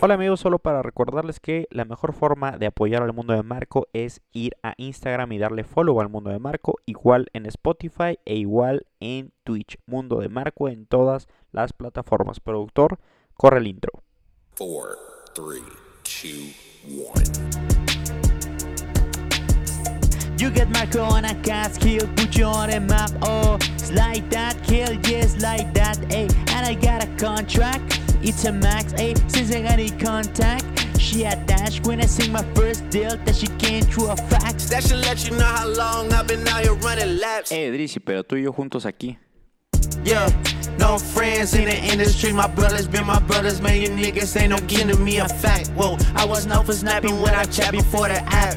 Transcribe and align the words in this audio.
Hola 0.00 0.14
amigos, 0.14 0.40
solo 0.40 0.58
para 0.58 0.82
recordarles 0.82 1.40
que 1.40 1.68
la 1.70 1.84
mejor 1.84 2.12
forma 2.12 2.58
de 2.58 2.66
apoyar 2.66 3.02
al 3.02 3.12
mundo 3.12 3.32
de 3.32 3.42
Marco 3.42 3.86
es 3.92 4.20
ir 4.32 4.56
a 4.62 4.74
Instagram 4.76 5.32
y 5.32 5.38
darle 5.38 5.64
follow 5.64 6.00
al 6.00 6.08
mundo 6.08 6.30
de 6.30 6.38
Marco, 6.38 6.76
igual 6.86 7.28
en 7.32 7.46
Spotify 7.46 8.18
e 8.24 8.36
igual 8.36 8.86
en 9.00 9.32
Twitch. 9.44 9.78
Mundo 9.86 10.18
de 10.20 10.28
Marco 10.28 10.68
en 10.68 10.86
todas 10.86 11.28
las 11.52 11.72
plataformas. 11.72 12.40
Productor, 12.40 12.98
corre 13.34 13.58
el 13.58 13.68
intro. 13.68 14.02
4, 14.58 14.96
3, 15.34 15.62
2, 16.84 17.12
1. 17.56 17.67
You 20.38 20.50
get 20.50 20.70
Marco 20.70 21.02
on 21.02 21.24
a 21.24 21.34
cast 21.42 21.80
kill, 21.80 22.06
put 22.14 22.36
you 22.36 22.44
on 22.44 22.70
a 22.70 22.78
map. 22.78 23.10
Oh, 23.22 23.58
it's 23.74 23.90
like 23.90 24.30
that, 24.30 24.62
kill, 24.62 24.92
yes, 25.10 25.42
like 25.42 25.74
that. 25.74 25.98
Hey, 26.12 26.28
and 26.54 26.64
I 26.64 26.74
got 26.74 27.02
a 27.02 27.08
contract, 27.16 28.00
it's 28.22 28.44
a 28.44 28.52
max. 28.52 28.92
Hey, 28.92 29.14
since 29.26 29.52
I 29.52 29.62
got 29.62 29.72
any 29.72 29.90
contact. 29.90 30.64
She 31.00 31.24
attached 31.24 31.86
when 31.86 32.00
I 32.00 32.06
sing 32.06 32.30
my 32.30 32.42
first 32.54 32.88
deal 32.90 33.16
that 33.16 33.34
she 33.34 33.46
came 33.58 33.82
through 33.82 34.10
a 34.10 34.16
fax. 34.16 34.68
That 34.68 34.84
should 34.84 35.00
let 35.00 35.28
you 35.28 35.36
know 35.36 35.44
how 35.44 35.66
long 35.66 36.12
I've 36.12 36.26
been 36.26 36.46
out 36.46 36.60
here 36.60 36.74
running 36.74 37.18
laps. 37.18 37.50
Hey, 37.50 37.70
Drizzy, 37.70 37.98
pero 37.98 38.22
tú 38.22 38.36
y 38.36 38.42
yo 38.42 38.52
juntos 38.52 38.84
aquí. 38.84 39.16
Yeah, 40.04 40.28
no 40.78 40.98
friends 40.98 41.54
in 41.54 41.64
the 41.64 41.76
industry. 41.76 42.32
My 42.32 42.46
brothers 42.46 42.86
been 42.86 43.06
my 43.06 43.20
brothers, 43.20 43.60
man. 43.60 43.80
You 43.80 43.88
niggas 43.88 44.40
ain't 44.40 44.50
no 44.50 44.58
giving 44.66 45.02
me 45.02 45.18
a 45.18 45.28
fact. 45.28 45.68
Whoa, 45.70 45.96
I 46.14 46.24
was 46.24 46.46
known 46.46 46.64
for 46.64 46.74
snapping 46.74 47.20
when 47.22 47.34
I 47.34 47.44
chat 47.44 47.72
before 47.72 48.08
the 48.08 48.22
app. 48.26 48.56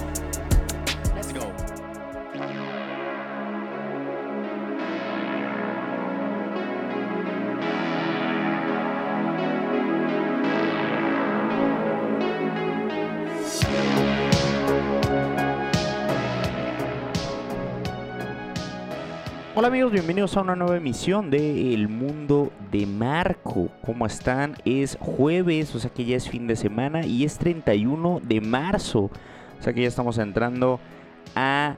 Hola 19.61 19.67
amigos, 19.67 19.91
bienvenidos 19.91 20.35
a 20.35 20.41
una 20.41 20.55
nueva 20.55 20.77
emisión 20.77 21.29
de 21.29 21.75
El 21.75 21.87
Mundo 21.87 22.51
de 22.71 22.87
Marco. 22.87 23.69
¿Cómo 23.85 24.07
están? 24.07 24.55
Es 24.65 24.97
jueves, 24.99 25.75
o 25.75 25.79
sea 25.79 25.91
que 25.91 26.03
ya 26.03 26.17
es 26.17 26.27
fin 26.27 26.47
de 26.47 26.55
semana 26.55 27.05
y 27.05 27.25
es 27.25 27.37
31 27.37 28.21
de 28.23 28.41
marzo. 28.41 29.01
O 29.01 29.61
sea 29.61 29.71
que 29.71 29.83
ya 29.83 29.87
estamos 29.87 30.17
entrando 30.17 30.79
a 31.35 31.75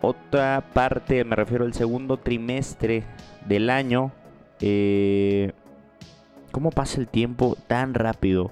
otra 0.00 0.64
parte, 0.74 1.22
me 1.22 1.36
refiero 1.36 1.64
al 1.64 1.72
segundo 1.72 2.16
trimestre 2.16 3.04
del 3.46 3.70
año. 3.70 4.10
Eh, 4.60 5.52
¿Cómo 6.50 6.72
pasa 6.72 7.00
el 7.00 7.06
tiempo 7.06 7.56
tan 7.68 7.94
rápido? 7.94 8.50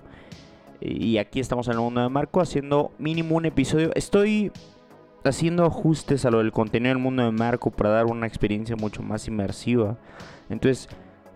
Y 0.81 1.19
aquí 1.19 1.41
estamos 1.41 1.67
en 1.67 1.73
el 1.73 1.81
mundo 1.81 2.01
de 2.01 2.11
Marco 2.11 2.41
haciendo 2.41 2.93
mínimo 2.97 3.35
un 3.35 3.47
episodio. 3.47 3.91
Estoy 3.97 4.53
haciendo 5.25 5.65
ajustes 5.65 6.25
a 6.25 6.31
lo 6.31 6.39
del 6.39 6.53
contenido 6.53 6.95
del 6.95 7.03
mundo 7.03 7.25
de 7.25 7.33
Marco 7.33 7.71
para 7.71 7.91
dar 7.91 8.07
una 8.07 8.27
experiencia 8.27 8.77
mucho 8.77 9.03
más 9.03 9.27
inmersiva. 9.29 9.97
Entonces, 10.49 10.89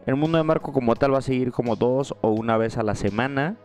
el 0.06 0.16
mundo 0.16 0.38
de 0.38 0.44
Marco 0.44 0.72
como 0.72 0.94
tal 0.96 1.14
va 1.14 1.18
a 1.18 1.22
seguir 1.22 1.52
como 1.52 1.76
dos 1.76 2.14
o 2.20 2.30
una 2.30 2.56
vez 2.56 2.78
a 2.78 2.82
la 2.82 2.94
semana, 2.94 3.56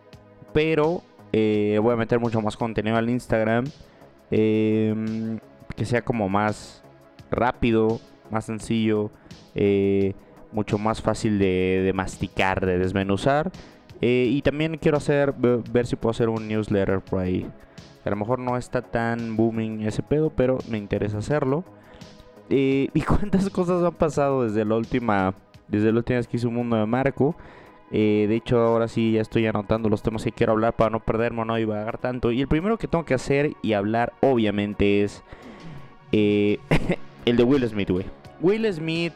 pero 0.54 1.02
eh, 1.34 1.80
voy 1.82 1.94
a 1.94 1.98
meter 1.98 2.20
mucho 2.20 2.42
más 2.42 2.58
contenido 2.58 2.98
al 2.98 3.10
Instagram, 3.10 3.66
em, 4.32 5.40
que 5.76 5.86
sea 5.86 6.04
como 6.04 6.30
más 6.30 6.84
rápido, 7.32 8.00
más 8.32 8.46
sencillo, 8.46 9.12
eh, 9.56 10.14
mucho 10.52 10.78
más 10.78 11.02
fácil 11.02 11.40
de, 11.40 11.92
masticar, 11.94 12.66
de 12.66 12.78
desmenuzar. 12.78 13.52
Eh, 14.02 14.28
y 14.30 14.42
también 14.42 14.78
quiero 14.78 14.98
hacer, 14.98 15.34
ver 15.34 15.88
si 15.88 15.96
puedo 15.96 16.12
hacer 16.12 16.30
un 16.30 16.48
newsletter 16.48 17.02
por 17.02 17.20
ahí. 17.20 17.48
A 18.08 18.12
lo 18.12 18.16
mejor 18.16 18.40
no 18.40 18.58
está 18.58 18.82
tan 18.82 19.36
booming 19.36 19.82
ese 19.82 20.02
pedo, 20.02 20.30
pero 20.30 20.58
me 20.70 20.78
interesa 20.78 21.18
hacerlo. 21.18 21.64
Eh, 22.50 22.90
¿Y 22.94 23.02
cuántas 23.04 23.50
cosas 23.50 23.84
han 23.84 23.94
pasado 23.94 24.44
desde 24.44 24.66
la 24.66 24.76
última, 24.76 25.34
desde 25.68 25.92
la 25.92 26.00
última 26.00 26.18
vez 26.18 26.28
que 26.28 26.38
hice 26.38 26.48
un 26.48 26.56
mundo 26.56 26.78
de 26.78 26.86
Marco? 26.86 27.36
Eh, 27.92 28.26
de 28.28 28.36
hecho, 28.36 28.60
ahora 28.60 28.88
sí 28.88 29.14
ya 29.14 29.22
estoy 29.22 29.46
anotando 29.48 29.90
los 29.90 30.02
temas 30.02 30.24
que 30.24 30.32
quiero 30.32 30.54
hablar 30.54 30.76
para 30.76 30.90
no 30.90 31.00
perderme 31.00 31.46
no 31.46 31.56
divagar 31.56 31.98
tanto. 31.98 32.32
Y 32.32 32.42
el 32.42 32.48
primero 32.48 32.78
que 32.78 32.88
tengo 32.88 33.06
que 33.06 33.14
hacer 33.14 33.54
y 33.62 33.74
hablar, 33.74 34.14
obviamente, 34.22 35.04
es 35.04 35.24
eh, 36.12 36.60
el 37.26 37.38
de 37.38 37.44
Will 37.44 37.68
Smith, 37.68 37.90
güey. 37.90 38.06
Will 38.40 38.72
Smith 38.72 39.14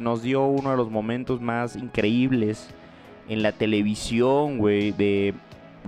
nos 0.00 0.22
dio 0.22 0.44
uno 0.46 0.72
de 0.72 0.76
los 0.76 0.90
momentos 0.90 1.40
más 1.40 1.76
increíbles 1.76 2.68
en 3.28 3.42
la 3.42 3.52
televisión, 3.52 4.58
güey, 4.58 4.90
de 4.90 5.34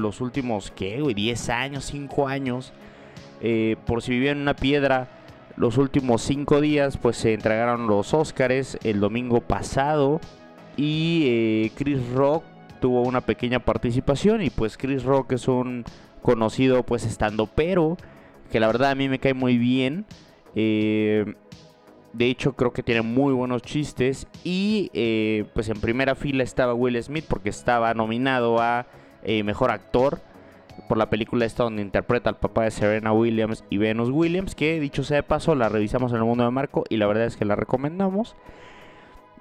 los 0.01 0.21
últimos, 0.21 0.71
¿qué, 0.71 1.01
güey? 1.01 1.15
10 1.15 1.49
años, 1.51 1.85
5 1.85 2.29
años. 2.29 2.73
Eh, 3.41 3.77
por 3.87 4.03
si 4.03 4.13
vivían 4.13 4.37
en 4.37 4.43
una 4.43 4.55
piedra, 4.55 5.09
los 5.57 5.79
últimos 5.79 6.23
5 6.23 6.61
días, 6.61 6.97
pues 6.97 7.17
se 7.17 7.35
entregaron 7.35 7.87
los 7.87 8.13
Oscars 8.15 8.79
el 8.85 9.01
domingo 9.01 9.41
pasado. 9.41 10.21
Y 10.77 11.25
eh, 11.27 11.73
Chris 11.75 12.07
Rock 12.13 12.45
tuvo 12.81 13.03
una 13.03 13.21
pequeña 13.21 13.61
participación. 13.61 14.43
Y 14.43 14.51
pues 14.51 14.77
Chris 14.77 15.05
Rock 15.05 15.33
es 15.33 15.49
un 15.49 15.85
conocido, 16.23 16.83
pues 16.83 17.05
estando 17.05 17.47
pero, 17.47 17.97
que 18.51 18.61
la 18.61 18.67
verdad 18.67 18.91
a 18.91 18.95
mí 18.95 19.09
me 19.09 19.19
cae 19.19 19.35
muy 19.35 19.59
bien. 19.59 20.07
Eh, 20.55 21.35
de 22.13 22.27
hecho, 22.27 22.55
creo 22.55 22.73
que 22.73 22.83
tiene 22.83 23.03
muy 23.03 23.33
buenos 23.33 23.63
chistes. 23.63 24.27
Y 24.45 24.91
pues 25.55 25.69
en 25.69 25.81
primera 25.81 26.15
fila 26.15 26.43
estaba 26.43 26.75
Will 26.75 27.03
Smith 27.03 27.25
porque 27.29 27.51
estaba 27.51 27.95
nominado 27.95 28.61
a 28.61 28.87
eh, 29.23 29.43
mejor 29.43 29.71
actor 29.71 30.21
por 30.89 30.99
la 30.99 31.11
película 31.11 31.45
esta 31.45 31.65
donde 31.65 31.83
interpreta 31.83 32.31
al 32.31 32.39
papá 32.39 32.65
de 32.65 32.71
Serena 32.71 33.13
Williams 33.13 33.65
y 33.71 33.79
Venus 33.79 34.11
Williams, 34.11 34.55
que 34.55 34.81
dicho 34.81 35.05
sea 35.05 35.19
de 35.19 35.23
paso, 35.23 35.55
la 35.55 35.69
revisamos 35.69 36.13
en 36.13 36.19
el 36.19 36.25
mundo 36.25 36.45
de 36.45 36.51
Marco 36.51 36.85
y 36.89 36.97
la 36.97 37.07
verdad 37.07 37.27
es 37.27 37.37
que 37.37 37.45
la 37.45 37.57
recomendamos. 37.57 38.37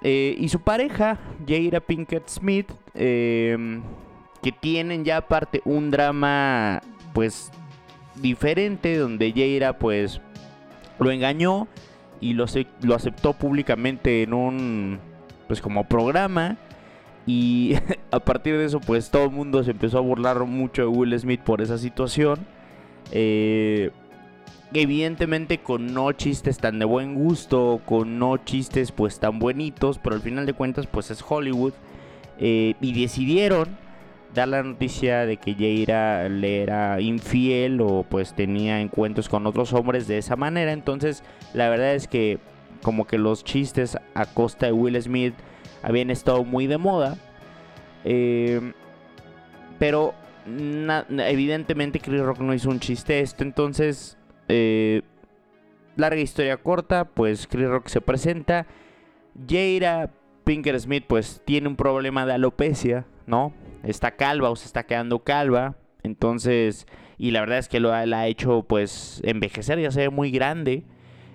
Eh, 0.02 0.34
y 0.38 0.48
su 0.48 0.60
pareja, 0.60 1.18
Jada 1.46 1.80
Pinkett 1.80 2.28
Smith, 2.28 2.70
em, 2.94 3.82
que 4.42 4.52
tienen 4.52 5.04
ya 5.04 5.18
aparte 5.18 5.60
un 5.64 5.90
drama 5.90 6.80
pues 7.12 7.50
diferente, 8.16 8.96
donde 8.96 9.32
Jada 9.32 9.78
pues 9.78 10.20
lo 10.98 11.10
engañó 11.10 11.68
y 12.20 12.34
lo, 12.34 12.46
lo 12.82 12.94
aceptó 12.94 13.32
públicamente 13.32 14.22
en 14.22 14.34
un 14.34 14.98
pues 15.48 15.60
como 15.60 15.84
programa 15.84 16.56
y 17.26 17.74
a 18.10 18.20
partir 18.20 18.56
de 18.56 18.64
eso, 18.64 18.80
pues 18.80 19.10
todo 19.10 19.24
el 19.24 19.30
mundo 19.30 19.62
se 19.62 19.72
empezó 19.72 19.98
a 19.98 20.02
burlar 20.02 20.44
mucho 20.44 20.82
de 20.82 20.88
Will 20.88 21.18
Smith 21.18 21.40
por 21.40 21.60
esa 21.60 21.78
situación. 21.78 22.46
Eh, 23.12 23.90
evidentemente 24.72 25.58
con 25.58 25.92
no 25.94 26.12
chistes 26.12 26.58
tan 26.58 26.78
de 26.78 26.84
buen 26.84 27.14
gusto, 27.14 27.80
con 27.84 28.18
no 28.18 28.36
chistes 28.38 28.92
pues 28.92 29.18
tan 29.18 29.38
buenitos, 29.38 29.98
pero 29.98 30.16
al 30.16 30.22
final 30.22 30.46
de 30.46 30.52
cuentas 30.52 30.86
pues 30.86 31.10
es 31.10 31.24
Hollywood. 31.26 31.72
Eh, 32.38 32.74
y 32.80 32.98
decidieron 32.98 33.68
dar 34.34 34.48
la 34.48 34.62
noticia 34.62 35.26
de 35.26 35.36
que 35.36 35.54
Jaira 35.54 36.28
le 36.28 36.62
era 36.62 37.00
infiel 37.00 37.80
o 37.80 38.06
pues 38.08 38.34
tenía 38.34 38.80
encuentros 38.80 39.28
con 39.28 39.46
otros 39.46 39.72
hombres 39.72 40.06
de 40.06 40.18
esa 40.18 40.36
manera. 40.36 40.72
Entonces 40.72 41.22
la 41.52 41.68
verdad 41.68 41.94
es 41.94 42.08
que 42.08 42.38
como 42.82 43.06
que 43.06 43.18
los 43.18 43.44
chistes 43.44 43.98
a 44.14 44.26
costa 44.26 44.66
de 44.66 44.72
Will 44.72 45.00
Smith 45.02 45.34
habían 45.82 46.10
estado 46.10 46.44
muy 46.44 46.66
de 46.66 46.78
moda. 46.78 47.16
Eh, 48.04 48.72
pero 49.78 50.14
evidentemente 50.46 52.00
Chris 52.00 52.20
Rock 52.20 52.40
no 52.40 52.54
hizo 52.54 52.70
un 52.70 52.80
chiste 52.80 53.20
esto. 53.20 53.42
Entonces, 53.44 54.18
eh, 54.48 55.02
larga 55.96 56.20
historia 56.20 56.56
corta, 56.56 57.04
pues 57.04 57.46
Chris 57.46 57.68
Rock 57.68 57.88
se 57.88 58.00
presenta. 58.00 58.66
Jaira 59.48 60.10
Pinker 60.44 60.78
Smith 60.80 61.04
pues 61.06 61.42
tiene 61.44 61.68
un 61.68 61.76
problema 61.76 62.26
de 62.26 62.32
alopecia, 62.32 63.06
¿no? 63.26 63.52
Está 63.84 64.16
calva 64.16 64.50
o 64.50 64.56
se 64.56 64.66
está 64.66 64.84
quedando 64.84 65.20
calva. 65.20 65.76
Entonces, 66.02 66.86
y 67.18 67.30
la 67.30 67.40
verdad 67.40 67.58
es 67.58 67.68
que 67.68 67.80
lo 67.80 67.92
ha, 67.92 68.00
ha 68.00 68.26
hecho 68.26 68.64
pues 68.64 69.20
envejecer, 69.24 69.78
ya 69.80 69.90
se 69.90 70.00
ve 70.00 70.10
muy 70.10 70.30
grande. 70.30 70.84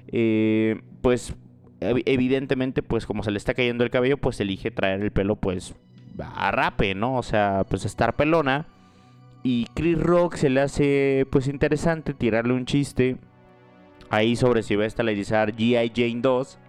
Eh, 0.07 0.81
pues 1.01 1.35
evidentemente, 1.79 2.83
pues 2.83 3.05
como 3.05 3.23
se 3.23 3.31
le 3.31 3.37
está 3.37 3.53
cayendo 3.53 3.83
el 3.83 3.89
cabello, 3.89 4.17
pues 4.17 4.39
elige 4.39 4.71
traer 4.71 5.01
el 5.01 5.11
pelo, 5.11 5.35
pues 5.35 5.75
a 6.19 6.51
rape, 6.51 6.95
¿no? 6.95 7.15
O 7.15 7.23
sea, 7.23 7.65
pues 7.69 7.85
estar 7.85 8.15
pelona. 8.15 8.67
Y 9.43 9.67
Chris 9.75 9.99
Rock 9.99 10.35
se 10.35 10.49
le 10.49 10.61
hace, 10.61 11.27
pues 11.29 11.47
interesante 11.47 12.13
tirarle 12.13 12.53
un 12.53 12.65
chiste 12.65 13.17
ahí 14.09 14.35
sobre 14.35 14.63
si 14.63 14.75
va 14.75 14.83
a 14.83 14.87
estelarizar 14.87 15.55
G.I. 15.55 15.91
Jane 15.95 16.21
2, 16.21 16.59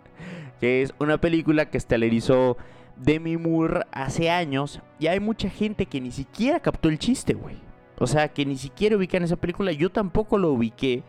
que 0.60 0.82
es 0.82 0.94
una 0.98 1.18
película 1.18 1.70
que 1.70 1.78
estelarizó 1.78 2.56
Demi 2.96 3.36
Moore 3.36 3.82
hace 3.92 4.30
años 4.30 4.80
y 4.98 5.06
hay 5.06 5.20
mucha 5.20 5.50
gente 5.50 5.86
que 5.86 6.00
ni 6.00 6.10
siquiera 6.10 6.60
captó 6.60 6.88
el 6.88 6.98
chiste, 6.98 7.34
güey. 7.34 7.56
O 7.98 8.06
sea, 8.06 8.28
que 8.28 8.44
ni 8.44 8.56
siquiera 8.56 8.96
ubican 8.96 9.22
esa 9.22 9.36
película, 9.36 9.72
yo 9.72 9.90
tampoco 9.90 10.38
lo 10.38 10.52
ubiqué. 10.52 11.02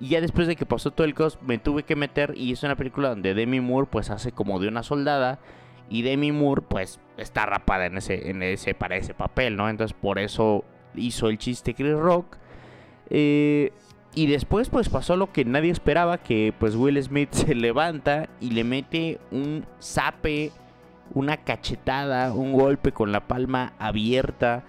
Y 0.00 0.08
ya 0.08 0.20
después 0.20 0.46
de 0.46 0.56
que 0.56 0.66
pasó 0.66 0.90
todo 0.92 1.06
el 1.06 1.14
caos, 1.14 1.38
me 1.42 1.58
tuve 1.58 1.82
que 1.82 1.96
meter 1.96 2.34
y 2.36 2.52
es 2.52 2.62
una 2.62 2.76
película 2.76 3.08
donde 3.08 3.34
Demi 3.34 3.60
Moore 3.60 3.88
pues 3.90 4.10
hace 4.10 4.32
como 4.32 4.60
de 4.60 4.68
una 4.68 4.82
soldada 4.82 5.40
y 5.90 6.02
Demi 6.02 6.30
Moore 6.32 6.62
pues 6.62 7.00
está 7.16 7.46
rapada 7.46 7.86
en 7.86 7.98
ese, 7.98 8.30
en 8.30 8.42
ese, 8.42 8.74
para 8.74 8.96
ese 8.96 9.14
papel, 9.14 9.56
¿no? 9.56 9.68
Entonces 9.68 9.96
por 10.00 10.18
eso 10.18 10.64
hizo 10.94 11.28
el 11.28 11.38
chiste 11.38 11.74
Chris 11.74 11.96
Rock. 11.96 12.36
Eh, 13.10 13.72
y 14.14 14.26
después 14.26 14.68
pues 14.68 14.88
pasó 14.88 15.16
lo 15.16 15.32
que 15.32 15.44
nadie 15.44 15.70
esperaba, 15.70 16.18
que 16.18 16.54
pues 16.58 16.76
Will 16.76 17.02
Smith 17.02 17.30
se 17.32 17.54
levanta 17.54 18.28
y 18.40 18.50
le 18.50 18.64
mete 18.64 19.18
un 19.32 19.66
zape, 19.82 20.52
una 21.14 21.38
cachetada, 21.38 22.32
un 22.32 22.52
golpe 22.52 22.92
con 22.92 23.10
la 23.10 23.26
palma 23.26 23.72
abierta 23.78 24.64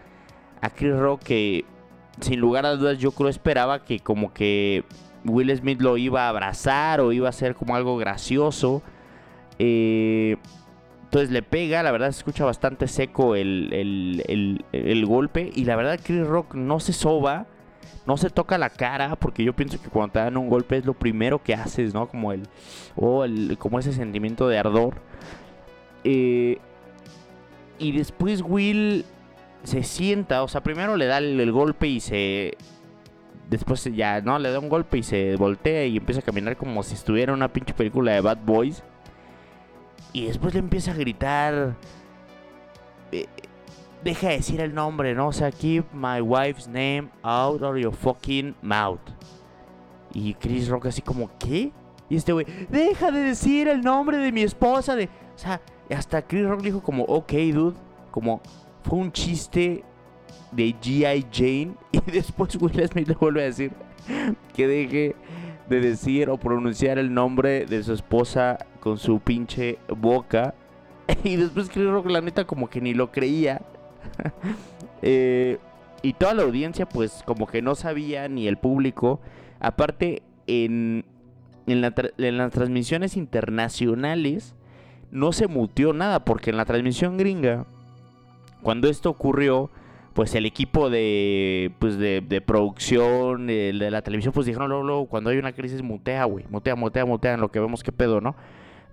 a 0.62 0.70
Chris 0.70 0.96
Rock 0.96 1.24
que 1.24 1.66
sin 2.20 2.40
lugar 2.40 2.66
a 2.66 2.75
dudas 2.75 2.98
yo 2.98 3.12
creo 3.12 3.30
esperaba 3.30 3.86
que 3.86 4.00
como 4.00 4.34
que 4.34 4.84
Will 5.25 5.56
Smith 5.56 5.81
lo 5.81 5.98
iba 5.98 6.25
a 6.25 6.30
abrazar 6.30 7.01
o 7.01 7.12
iba 7.12 7.30
a 7.30 7.31
ser 7.31 7.56
como 7.56 7.75
algo 7.75 7.98
gracioso. 7.98 8.81
Eh, 9.57 10.38
entonces 11.04 11.31
le 11.31 11.42
pega, 11.42 11.81
la 11.81 11.92
verdad 11.92 12.12
se 12.12 12.19
escucha 12.19 12.45
bastante 12.45 12.88
seco 12.88 13.36
el, 13.36 14.63
golpe. 15.07 15.51
Y 15.56 15.66
la 15.66 15.75
verdad 15.75 16.00
Chris 16.01 16.25
Rock 16.25 16.54
no 16.54 16.80
se 16.80 16.94
soba, 16.94 17.48
no 18.06 18.18
se 18.18 18.30
toca 18.30 18.57
la 18.57 18.69
cara, 18.69 19.16
porque 19.16 19.44
yo 19.44 19.54
pienso 19.54 19.81
que 19.81 19.89
cuando 19.89 20.13
te 20.13 20.19
dan 20.19 20.38
un 20.38 20.50
golpe 20.50 20.77
es 20.77 20.86
lo 20.86 20.94
primero 20.94 21.42
que 21.42 21.54
haces, 21.56 21.94
¿no? 21.94 22.07
Como 22.07 22.31
el, 22.31 22.44
oh, 22.95 23.25
como 23.57 23.80
ese 23.80 23.92
sentimiento 23.92 24.48
de 24.48 24.60
ardor. 24.60 24.95
Eh, 26.04 26.60
y 27.80 27.92
después 27.92 28.44
Will 28.45 29.04
se 29.63 29.83
sienta, 29.83 30.44
o 30.44 30.48
sea, 30.48 30.62
primero 30.62 30.95
le 30.95 31.07
da 31.07 31.18
el 31.18 31.51
golpe 31.51 31.88
y 31.88 32.00
se 32.00 32.56
después 33.50 33.84
ya, 33.84 34.22
¿no? 34.22 34.38
Le 34.40 34.51
da 34.51 34.60
un 34.60 34.69
golpe 34.69 35.00
y 35.00 35.04
se 35.04 35.36
voltea 35.36 35.86
y 35.86 35.98
empieza 35.98 36.22
a 36.22 36.24
caminar 36.24 36.56
como 36.56 36.84
si 36.84 36.94
estuviera 36.94 37.31
en 37.31 37.38
una 37.38 37.51
pinche 37.51 37.74
película 37.74 38.13
de 38.13 38.22
Bad 38.22 38.40
Boys. 38.46 38.84
Y 40.13 40.25
después 40.25 40.54
le 40.54 40.60
empieza 40.60 40.92
a 40.92 40.96
gritar. 40.96 41.75
Eh, 43.12 43.25
deja 44.04 44.30
de 44.30 44.38
decir 44.38 44.62
el 44.62 44.74
nombre, 44.74 45.13
¿no? 45.13 45.28
O 45.28 45.34
sea, 45.34 45.51
keep 45.51 45.86
my 45.94 46.22
wife's 46.22 46.68
name 46.68 47.10
out 47.24 47.62
of 47.62 47.75
your 47.78 47.94
fucking 47.94 48.56
mouth. 48.62 49.00
Y 50.13 50.34
Chris 50.36 50.68
Rock 50.68 50.88
así 50.88 51.01
como, 51.01 51.30
¿qué? 51.38 51.72
Y 52.10 52.16
este 52.16 52.34
güey, 52.34 52.46
deja 52.69 53.12
de 53.12 53.19
decir 53.19 53.68
el 53.68 53.81
nombre 53.81 54.18
de 54.18 54.31
mi 54.31 54.42
esposa. 54.42 54.96
De... 54.96 55.06
O 55.06 55.38
sea, 55.38 55.62
hasta 55.90 56.22
Chris 56.22 56.48
Rock 56.48 56.62
dijo 56.62 56.81
como, 56.81 57.04
ok, 57.04 57.31
dude. 57.54 57.78
Como, 58.12 58.42
fue 58.84 58.98
un 58.98 59.12
chiste 59.12 59.84
de 60.51 60.75
G.I. 60.75 61.25
Jane 61.31 61.74
y 61.92 62.12
después 62.12 62.56
Will 62.60 62.88
Smith 62.88 63.07
le 63.07 63.16
vuelve 63.16 63.42
a 63.42 63.46
decir 63.46 63.72
que 64.56 64.68
deje 64.68 65.16
de 65.69 65.81
decir 65.81 66.30
o 66.30 66.38
pronunciar 66.38 66.98
el 66.98 67.13
nombre 67.13 67.66
de 67.66 67.84
su 67.84 67.94
esposa 67.94 68.57
con 68.80 68.98
su 68.98 69.19
pinche 69.19 69.78
boca. 69.88 70.54
Y 71.24 71.38
después 71.38 71.69
Chris 71.69 71.88
Rock 71.88 72.07
la 72.07 72.22
neta 72.22 72.46
como 72.46 72.69
que 72.69 72.81
ni 72.81 72.94
lo 72.94 73.12
creía. 73.12 73.62
Eh, 75.01 75.60
y 76.01 76.12
toda 76.12 76.34
la 76.34 76.44
audiencia 76.44 76.86
pues 76.86 77.24
como 77.25 77.48
que 77.48 77.62
no 77.62 77.75
sabía 77.75 78.28
ni 78.28 78.50
el 78.50 78.57
público. 78.57 79.22
Aparte 79.62 80.24
en, 80.46 81.06
en, 81.68 81.94
en 82.18 82.38
las 82.38 82.51
transmisiones 82.51 83.16
internacionales 83.16 84.56
no 85.10 85.31
se 85.31 85.48
mutió 85.48 85.94
nada 85.94 86.25
porque 86.25 86.50
en 86.50 86.57
la 86.57 86.66
transmisión 86.66 87.16
gringa 87.16 87.66
cuando 88.62 88.90
esto 88.90 89.10
ocurrió 89.10 89.69
pues 90.19 90.36
el 90.36 90.45
equipo 90.45 90.89
de, 90.89 91.71
pues 91.80 91.98
de, 91.98 92.44
producción 92.45 93.48
de 93.48 93.71
la 93.89 94.01
televisión, 94.01 94.33
pues 94.33 94.45
dijeron 94.45 94.68
luego, 94.68 94.83
luego, 94.83 95.06
cuando 95.06 95.30
hay 95.30 95.38
una 95.38 95.54
crisis, 95.54 95.81
mutea, 95.81 96.25
güey, 96.25 96.44
mutea, 96.50 96.75
mutea, 96.75 97.06
mutea, 97.06 97.38
lo 97.38 97.51
que 97.51 97.62
vemos 97.62 97.83
qué 97.83 97.94
pedo, 97.94 98.19
¿no? 98.19 98.36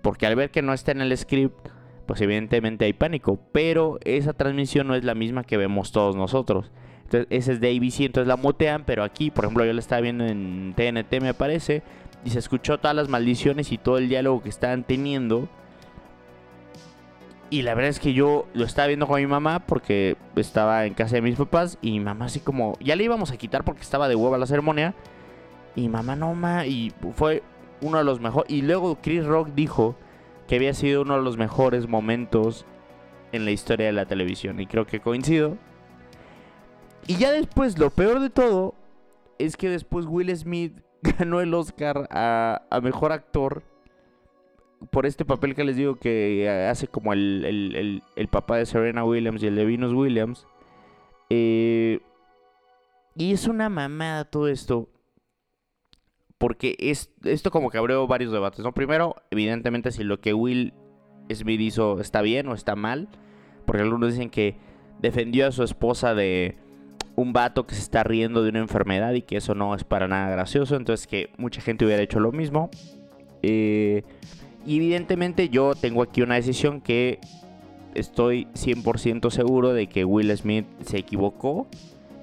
Porque 0.02 0.24
al 0.26 0.36
ver 0.36 0.52
que 0.52 0.62
no 0.62 0.72
está 0.72 0.92
en 0.92 1.00
el 1.00 1.18
script, 1.18 1.68
pues 2.06 2.20
evidentemente 2.20 2.84
hay 2.84 2.92
pánico, 2.92 3.40
pero 3.50 3.98
esa 4.04 4.34
transmisión 4.34 4.86
no 4.86 4.94
es 4.94 5.02
la 5.02 5.16
misma 5.16 5.42
que 5.42 5.56
vemos 5.56 5.90
todos 5.90 6.14
nosotros. 6.14 6.70
Entonces, 7.02 7.26
ese 7.30 7.54
es 7.54 7.60
de 7.60 7.76
ABC, 7.76 8.02
entonces 8.02 8.28
la 8.28 8.36
mutean, 8.36 8.84
pero 8.84 9.02
aquí, 9.02 9.32
por 9.32 9.46
ejemplo, 9.46 9.64
yo 9.64 9.72
la 9.72 9.80
estaba 9.80 10.02
viendo 10.02 10.24
en 10.24 10.74
TNT, 10.76 11.20
me 11.20 11.34
parece, 11.34 11.82
y 12.24 12.30
se 12.30 12.38
escuchó 12.38 12.78
todas 12.78 12.94
las 12.94 13.08
maldiciones 13.08 13.72
y 13.72 13.78
todo 13.78 13.98
el 13.98 14.08
diálogo 14.08 14.44
que 14.44 14.48
estaban 14.48 14.84
teniendo 14.84 15.48
y 17.48 17.62
la 17.62 17.74
verdad 17.74 17.90
es 17.90 18.00
que 18.00 18.12
yo 18.12 18.46
lo 18.54 18.64
estaba 18.64 18.88
viendo 18.88 19.06
con 19.06 19.20
mi 19.20 19.26
mamá 19.26 19.60
porque 19.60 20.16
estaba 20.34 20.84
en 20.84 20.94
casa 20.94 21.16
de 21.16 21.22
mis 21.22 21.36
papás 21.36 21.78
y 21.80 21.92
mi 21.92 22.00
mamá 22.00 22.24
así 22.24 22.40
como, 22.40 22.76
ya 22.80 22.96
le 22.96 23.04
íbamos 23.04 23.30
a 23.30 23.36
quitar 23.36 23.64
porque 23.64 23.82
estaba 23.82 24.08
de 24.08 24.16
hueva 24.16 24.38
la 24.38 24.46
ceremonia. 24.46 24.94
Y 25.76 25.88
mamá 25.88 26.16
no, 26.16 26.34
ma, 26.34 26.66
y 26.66 26.92
fue 27.14 27.42
uno 27.82 27.98
de 27.98 28.04
los 28.04 28.20
mejores. 28.20 28.50
Y 28.50 28.62
luego 28.62 28.98
Chris 29.00 29.24
Rock 29.24 29.50
dijo 29.54 29.94
que 30.48 30.56
había 30.56 30.74
sido 30.74 31.02
uno 31.02 31.16
de 31.16 31.22
los 31.22 31.36
mejores 31.36 31.88
momentos 31.88 32.64
en 33.32 33.44
la 33.44 33.50
historia 33.50 33.86
de 33.86 33.92
la 33.92 34.06
televisión. 34.06 34.58
Y 34.58 34.66
creo 34.66 34.86
que 34.86 35.00
coincido. 35.00 35.56
Y 37.06 37.16
ya 37.16 37.30
después, 37.30 37.78
lo 37.78 37.90
peor 37.90 38.20
de 38.20 38.30
todo, 38.30 38.74
es 39.38 39.56
que 39.56 39.68
después 39.68 40.06
Will 40.06 40.34
Smith 40.34 40.80
ganó 41.02 41.40
el 41.40 41.54
Oscar 41.54 42.08
a, 42.10 42.62
a 42.70 42.80
Mejor 42.80 43.12
Actor 43.12 43.62
por 44.90 45.06
este 45.06 45.24
papel 45.24 45.54
que 45.54 45.64
les 45.64 45.76
digo 45.76 45.96
que 45.96 46.48
hace 46.70 46.88
como 46.88 47.12
el, 47.12 48.02
papá 48.30 48.56
de 48.56 48.66
Serena 48.66 49.04
Williams 49.04 49.42
y 49.42 49.46
el 49.46 49.56
de 49.56 49.64
Venus 49.64 49.92
Williams. 49.92 50.46
Eh, 51.30 52.00
y 53.16 53.32
es 53.32 53.46
una 53.46 53.68
mamada 53.68 54.24
todo 54.24 54.48
esto. 54.48 54.88
Porque 56.38 56.76
es, 56.78 57.10
esto 57.24 57.50
como 57.50 57.70
que 57.70 57.78
abrió 57.78 58.06
varios 58.06 58.30
debates. 58.32 58.60
¿no? 58.60 58.72
Primero, 58.72 59.16
evidentemente, 59.30 59.90
si 59.90 60.04
lo 60.04 60.20
que 60.20 60.34
Will 60.34 60.74
Smith 61.32 61.60
hizo 61.60 62.00
está 62.00 62.20
bien 62.20 62.48
o 62.48 62.54
está 62.54 62.76
mal. 62.76 63.08
Porque 63.64 63.82
algunos 63.82 64.12
dicen 64.12 64.30
que 64.30 64.56
defendió 65.00 65.46
a 65.46 65.52
su 65.52 65.62
esposa 65.62 66.14
de 66.14 66.58
un 67.16 67.32
vato 67.32 67.66
que 67.66 67.74
se 67.74 67.80
está 67.80 68.04
riendo 68.04 68.42
de 68.42 68.50
una 68.50 68.58
enfermedad 68.58 69.14
y 69.14 69.22
que 69.22 69.38
eso 69.38 69.54
no 69.54 69.74
es 69.74 69.84
para 69.84 70.08
nada 70.08 70.28
gracioso. 70.28 70.76
Entonces 70.76 71.06
que 71.06 71.30
mucha 71.38 71.62
gente 71.62 71.86
hubiera 71.86 72.02
hecho 72.02 72.20
lo 72.20 72.32
mismo. 72.32 72.68
Eh, 73.42 74.02
y 74.66 74.76
evidentemente 74.76 75.48
yo 75.48 75.74
tengo 75.74 76.02
aquí 76.02 76.22
una 76.22 76.34
decisión 76.34 76.80
que 76.80 77.20
estoy 77.94 78.46
100% 78.54 79.30
seguro 79.30 79.72
de 79.72 79.86
que 79.86 80.04
Will 80.04 80.36
Smith 80.36 80.66
se 80.84 80.98
equivocó. 80.98 81.66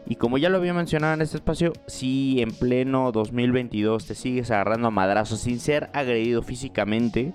Y 0.06 0.16
como 0.16 0.38
ya 0.38 0.50
lo 0.50 0.58
había 0.58 0.74
mencionado 0.74 1.14
en 1.14 1.22
este 1.22 1.38
espacio, 1.38 1.72
si 1.88 2.42
en 2.42 2.52
pleno 2.52 3.14
2022 3.14 4.06
te 4.06 4.16
sigues 4.16 4.52
agarrando 4.52 4.90
a 4.90 4.92
madrazos 4.92 5.40
sin 5.40 5.60
ser 5.60 5.90
agredido 5.94 6.42
físicamente, 6.42 7.34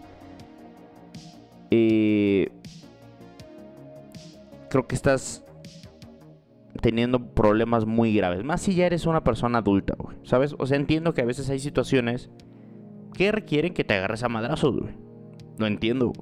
eh, 1.71 2.50
creo 4.69 4.87
que 4.87 4.95
estás 4.95 5.45
teniendo 6.83 7.27
problemas 7.31 7.87
muy 7.87 8.15
graves. 8.15 8.45
Más 8.45 8.61
si 8.61 8.75
ya 8.75 8.85
eres 8.85 9.07
una 9.07 9.25
persona 9.25 9.59
adulta, 9.59 9.97
¿sabes? 10.23 10.55
O 10.59 10.67
sea, 10.67 10.77
entiendo 10.77 11.15
que 11.15 11.23
a 11.23 11.27
veces 11.27 11.49
hay 11.49 11.59
situaciones 11.59 12.29
que 13.19 13.33
requieren 13.33 13.75
que 13.75 13.83
te 13.83 13.95
agarres 13.95 14.23
a 14.23 14.29
madrazos, 14.29 14.79
güey. 14.79 14.95
No 15.59 15.67
entiendo, 15.67 16.13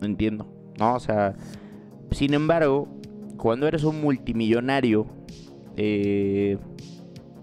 No 0.00 0.06
entiendo. 0.06 0.50
No, 0.78 0.94
o 0.94 1.00
sea, 1.00 1.34
sin 2.10 2.32
embargo, 2.32 2.88
cuando 3.36 3.68
eres 3.68 3.84
un 3.84 4.00
multimillonario 4.00 5.06
eh, 5.76 6.56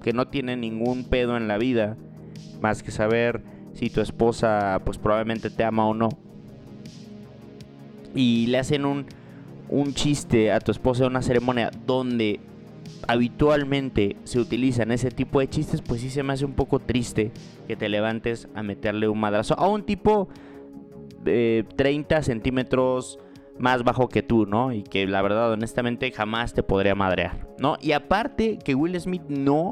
que 0.02 0.12
no 0.12 0.28
tiene 0.28 0.58
ningún 0.58 1.04
pedo 1.04 1.38
en 1.38 1.48
la 1.48 1.60
vida, 1.60 1.98
más 2.62 2.82
que 2.82 2.90
saber 2.90 3.44
si 3.74 3.92
tu 3.92 4.02
esposa, 4.02 4.82
pues 4.84 4.98
probablemente 4.98 5.52
te 5.52 5.64
ama 5.64 5.88
o 5.88 5.94
no, 5.94 6.10
y 8.16 8.48
le 8.48 8.58
hacen 8.58 8.86
un, 8.86 9.06
un 9.70 9.94
chiste 9.94 10.52
a 10.52 10.60
tu 10.60 10.72
esposa 10.72 11.04
en 11.04 11.12
una 11.12 11.22
ceremonia 11.22 11.70
donde 11.86 12.40
habitualmente 13.08 14.18
se 14.24 14.40
utilizan 14.40 14.92
ese 14.92 15.12
tipo 15.12 15.40
de 15.40 15.50
chistes, 15.50 15.82
pues 15.82 16.02
sí 16.02 16.10
se 16.10 16.24
me 16.24 16.34
hace 16.34 16.46
un 16.46 16.54
poco 16.54 16.80
triste 16.80 17.32
que 17.68 17.76
te 17.76 17.90
levantes 17.90 18.48
a 18.56 18.64
meterle 18.64 19.08
un 19.08 19.20
madrazo 19.20 19.58
a 19.60 19.68
un 19.68 19.84
tipo 19.84 20.30
de 21.24 21.66
30 21.76 22.24
centímetros 22.24 23.20
más 23.58 23.84
bajo 23.84 24.08
que 24.08 24.24
tú, 24.24 24.46
¿no? 24.46 24.72
Y 24.72 24.84
que 24.84 25.06
la 25.06 25.22
verdad, 25.22 25.52
honestamente, 25.52 26.12
jamás 26.12 26.54
te 26.54 26.64
podría 26.64 26.96
madrear, 26.96 27.48
¿no? 27.60 27.78
Y 27.82 27.92
aparte 27.92 28.58
que 28.58 28.74
Will 28.74 29.00
Smith 29.00 29.24
no 29.28 29.72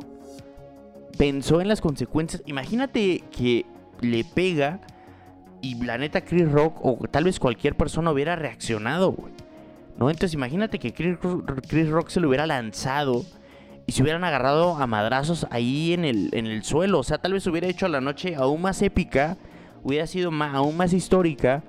pensó 1.18 1.62
en 1.62 1.68
las 1.68 1.82
consecuencias. 1.82 2.44
Imagínate 2.46 3.24
que 3.32 3.66
le 4.02 4.24
pega 4.24 4.82
y 5.62 5.84
la 5.84 5.98
neta 5.98 6.22
Chris 6.22 6.52
Rock 6.52 6.80
o 6.84 6.98
tal 7.10 7.24
vez 7.24 7.40
cualquier 7.40 7.76
persona 7.76 8.12
hubiera 8.12 8.36
reaccionado, 8.36 9.12
güey. 9.12 9.34
¿No? 9.98 10.10
Entonces 10.10 10.34
imagínate 10.34 10.80
que 10.80 10.94
Chris, 10.94 11.90
Rock 11.90 12.10
se 12.10 12.20
lo 12.20 12.28
hubiera 12.28 12.46
lanzado 12.46 13.26
y 13.86 13.92
se 13.94 14.02
hubieran 14.04 14.24
agarrado 14.24 14.76
a 14.76 14.88
madrazos 14.88 15.48
ahí 15.50 15.94
en 15.94 16.06
el, 16.06 16.30
en 16.34 16.46
el 16.46 16.64
suelo. 16.64 17.00
O 17.00 17.04
sea, 17.04 17.18
tal 17.20 17.34
vez 17.34 17.48
hubiera 17.48 17.68
hecho 17.68 17.88
la 17.88 18.02
noche 18.02 18.36
aún 18.36 18.62
más 18.62 18.82
épica, 18.82 19.38
hubiera 19.84 20.08
sido 20.08 20.32
aún 20.32 20.78
más 20.78 20.94
histórica. 20.94 21.64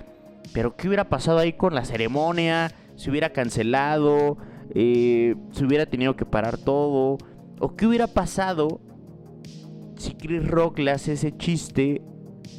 Pero 0.53 0.77
¿qué 0.77 0.89
hubiera 0.89 1.09
pasado 1.09 1.39
ahí 1.39 1.53
con 1.53 1.75
la 1.75 1.85
ceremonia? 1.85 2.73
Se 2.97 3.11
hubiera 3.11 3.31
cancelado, 3.31 4.39
eh, 4.75 5.37
se 5.53 5.65
hubiera 5.65 5.87
tenido 5.87 6.17
que 6.17 6.25
parar 6.25 6.59
todo. 6.59 7.19
¿O 7.61 7.77
qué 7.77 7.87
hubiera 7.87 8.07
pasado 8.07 8.81
si 9.97 10.15
Chris 10.15 10.47
Rock 10.47 10.79
le 10.79 10.91
hace 10.91 11.13
ese 11.13 11.37
chiste 11.37 12.03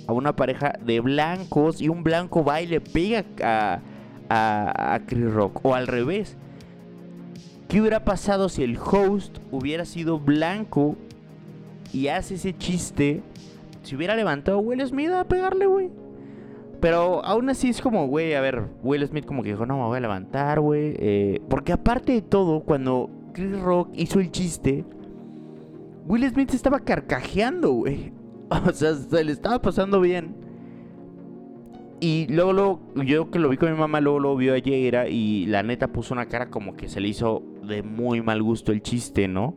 a 0.07 0.13
una 0.13 0.35
pareja 0.35 0.73
de 0.83 0.99
blancos 0.99 1.81
y 1.81 1.89
un 1.89 2.03
blanco 2.03 2.43
va 2.43 2.61
y 2.61 2.67
le 2.67 2.81
pega 2.81 3.25
a, 3.41 3.79
a, 4.29 4.99
Chris 5.05 5.31
Rock? 5.31 5.59
O 5.63 5.75
al 5.75 5.87
revés. 5.87 6.37
¿Qué 7.67 7.81
hubiera 7.81 8.03
pasado 8.03 8.49
si 8.49 8.63
el 8.63 8.77
host 8.77 9.37
hubiera 9.51 9.85
sido 9.85 10.19
blanco 10.19 10.95
y 11.93 12.07
hace 12.07 12.35
ese 12.35 12.57
chiste? 12.57 13.21
Si 13.83 13.95
hubiera 13.95 14.15
levantado 14.15 14.57
a 14.57 14.61
Will 14.61 14.85
Smith 14.87 15.11
a 15.11 15.23
pegarle, 15.23 15.65
güey. 15.65 15.89
Pero 16.79 17.23
aún 17.25 17.49
así 17.49 17.69
es 17.69 17.81
como, 17.81 18.07
güey, 18.07 18.33
a 18.33 18.41
ver, 18.41 18.63
Will 18.83 19.05
Smith 19.07 19.25
como 19.25 19.43
que 19.43 19.49
dijo, 19.49 19.65
no, 19.65 19.77
me 19.77 19.83
voy 19.83 19.97
a 19.97 20.01
levantar, 20.01 20.61
güey. 20.61 20.95
Eh, 20.97 21.41
porque 21.49 21.73
aparte 21.73 22.13
de 22.13 22.21
todo, 22.21 22.61
cuando 22.61 23.09
Chris 23.33 23.59
Rock 23.59 23.89
hizo 23.95 24.19
el 24.19 24.31
chiste, 24.31 24.85
Will 26.07 26.27
Smith 26.29 26.53
estaba 26.53 26.79
carcajeando, 26.79 27.71
güey. 27.71 28.13
O 28.49 28.73
sea, 28.73 28.95
se 28.95 29.23
le 29.23 29.31
estaba 29.31 29.61
pasando 29.61 30.01
bien. 30.01 30.35
Y 32.01 32.27
luego, 32.29 32.53
luego, 32.53 32.79
yo 33.03 33.29
que 33.29 33.39
lo 33.39 33.49
vi 33.49 33.57
con 33.57 33.71
mi 33.71 33.77
mamá, 33.77 33.99
luego 33.99 34.19
lo 34.19 34.35
vio 34.35 34.53
ayer 34.53 35.07
y 35.09 35.45
la 35.47 35.63
neta 35.63 35.89
puso 35.89 36.13
una 36.13 36.27
cara 36.27 36.49
como 36.49 36.75
que 36.77 36.87
se 36.87 37.01
le 37.01 37.09
hizo 37.09 37.43
de 37.63 37.83
muy 37.83 38.21
mal 38.21 38.41
gusto 38.41 38.71
el 38.71 38.81
chiste, 38.81 39.27
¿no? 39.27 39.55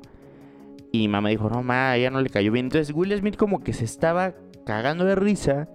Y 0.90 1.08
mamá 1.08 1.28
dijo, 1.28 1.49
no, 1.49 1.62
ma, 1.62 1.96
ya 1.96 2.11
no 2.11 2.20
le 2.20 2.30
cayó 2.30 2.50
bien. 2.50 2.66
Entonces 2.66 2.94
Will 2.94 3.16
Smith 3.16 3.37
como 3.37 3.61
que 3.61 3.72
se 3.72 3.84
estaba 3.84 4.34
cagando 4.66 5.04
de 5.04 5.14
risa. 5.14 5.68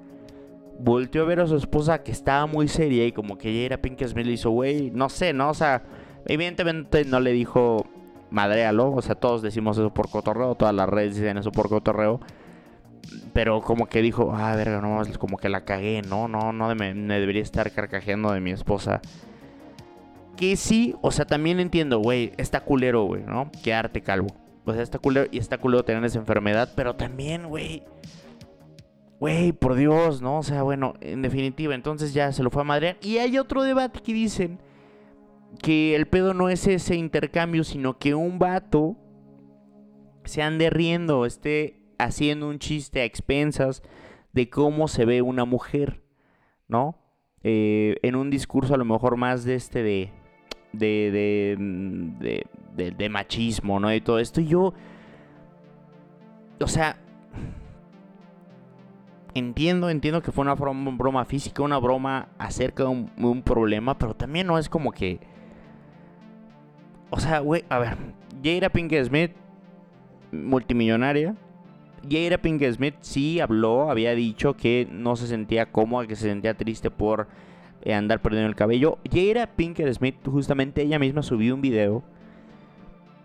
Volteó 0.79 1.23
a 1.23 1.25
ver 1.25 1.39
a 1.39 1.47
su 1.47 1.55
esposa 1.55 2.03
que 2.03 2.11
estaba 2.11 2.45
muy 2.45 2.67
seria 2.67 3.05
y 3.05 3.11
como 3.11 3.37
que 3.37 3.65
era 3.65 3.81
Pink 3.81 4.03
Smith 4.05 4.25
le 4.25 4.33
hizo, 4.33 4.51
güey, 4.51 4.91
no 4.91 5.09
sé, 5.09 5.33
¿no? 5.33 5.49
O 5.49 5.53
sea, 5.53 5.83
evidentemente 6.27 7.03
no 7.05 7.19
le 7.19 7.31
dijo, 7.31 7.87
madréalo. 8.29 8.91
O 8.91 9.01
sea, 9.01 9.15
todos 9.15 9.41
decimos 9.41 9.77
eso 9.77 9.93
por 9.93 10.09
cotorreo, 10.09 10.55
todas 10.55 10.75
las 10.75 10.87
redes 10.89 11.15
dicen 11.15 11.37
eso 11.37 11.51
por 11.51 11.69
cotorreo. 11.69 12.19
Pero 13.33 13.61
como 13.61 13.87
que 13.87 14.01
dijo, 14.01 14.33
ah, 14.35 14.55
verga, 14.55 14.81
no, 14.81 15.01
como 15.19 15.37
que 15.37 15.49
la 15.49 15.63
cagué, 15.65 16.01
no, 16.01 16.27
no, 16.27 16.53
no 16.53 16.73
me, 16.75 16.93
debería 16.93 17.41
estar 17.41 17.71
carcajeando 17.71 18.31
de 18.31 18.39
mi 18.39 18.51
esposa. 18.51 19.01
Que 20.35 20.55
sí, 20.55 20.95
o 21.01 21.11
sea, 21.11 21.25
también 21.25 21.59
entiendo, 21.59 21.99
güey, 21.99 22.33
está 22.37 22.61
culero, 22.61 23.03
güey, 23.03 23.23
¿no? 23.23 23.51
Quedarte 23.63 24.01
calvo. 24.01 24.27
O 24.65 24.73
sea, 24.73 24.83
está 24.83 24.99
culero 24.99 25.27
y 25.31 25.37
está 25.37 25.57
culero 25.57 25.83
tener 25.83 26.03
esa 26.03 26.19
enfermedad, 26.19 26.73
pero 26.75 26.95
también, 26.95 27.47
güey. 27.47 27.83
Güey, 29.19 29.51
por 29.51 29.75
Dios, 29.75 30.21
¿no? 30.21 30.39
O 30.39 30.43
sea, 30.43 30.61
bueno, 30.61 30.93
en 31.01 31.21
definitiva, 31.21 31.73
entonces 31.73 32.13
ya 32.13 32.31
se 32.31 32.43
lo 32.43 32.51
fue 32.51 32.61
a 32.61 32.65
madrear. 32.65 32.97
Y 33.01 33.17
hay 33.17 33.37
otro 33.39 33.63
debate 33.63 34.01
que 34.01 34.13
dicen 34.13 34.59
que 35.61 35.95
el 35.95 36.05
pedo 36.07 36.33
no 36.33 36.49
es 36.49 36.67
ese 36.67 36.95
intercambio, 36.95 37.63
sino 37.63 37.97
que 37.97 38.13
un 38.13 38.37
vato 38.37 38.95
se 40.23 40.41
ande 40.41 40.69
riendo, 40.69 41.25
esté 41.25 41.79
haciendo 41.97 42.49
un 42.49 42.59
chiste 42.59 43.01
a 43.01 43.05
expensas 43.05 43.83
de 44.33 44.49
cómo 44.49 44.87
se 44.87 45.05
ve 45.05 45.21
una 45.21 45.45
mujer, 45.45 46.01
¿no? 46.67 46.97
Eh, 47.43 47.97
en 48.01 48.15
un 48.15 48.29
discurso 48.29 48.73
a 48.73 48.77
lo 48.77 48.85
mejor 48.85 49.15
más 49.17 49.43
de 49.43 49.55
este 49.55 49.83
de 49.83 50.11
de, 50.73 52.45
de, 52.75 52.91
de, 52.91 53.09
machismo, 53.09 53.79
¿no? 53.79 53.93
Y 53.93 54.01
todo 54.01 54.19
esto. 54.19 54.41
Y 54.41 54.47
yo, 54.47 54.73
o 56.59 56.67
sea, 56.67 56.97
entiendo, 59.33 59.89
entiendo 59.89 60.21
que 60.21 60.31
fue 60.31 60.43
una 60.43 60.55
broma, 60.55 61.25
física, 61.25 61.63
una 61.63 61.77
broma 61.77 62.29
acerca 62.37 62.83
de 62.83 62.89
un, 62.89 63.41
problema, 63.43 63.97
pero 63.97 64.15
también 64.15 64.47
no 64.47 64.57
es 64.57 64.69
como 64.69 64.91
que... 64.91 65.19
O 67.09 67.19
sea, 67.19 67.39
güey, 67.39 67.63
a 67.69 67.79
ver, 67.79 67.97
Jada 68.43 68.69
Pinkett 68.69 69.05
Smith, 69.07 69.31
multimillonaria. 70.31 71.35
Jada 72.09 72.37
Pinkett 72.37 72.75
Smith 72.75 72.95
sí 73.01 73.39
habló, 73.39 73.89
había 73.89 74.15
dicho 74.15 74.55
que 74.55 74.87
no 74.91 75.15
se 75.15 75.27
sentía 75.27 75.71
cómoda, 75.71 76.07
que 76.07 76.15
se 76.15 76.27
sentía 76.27 76.55
triste 76.55 76.89
por 76.91 77.27
eh, 77.83 77.93
andar 77.93 78.21
perdiendo 78.21 78.49
el 78.49 78.55
cabello. 78.55 78.97
Jada 79.11 79.47
Pinkett 79.47 79.93
Smith, 79.93 80.15
justamente 80.25 80.81
ella 80.81 80.99
misma 80.99 81.23
subió 81.23 81.55
un 81.55 81.61
video 81.61 82.03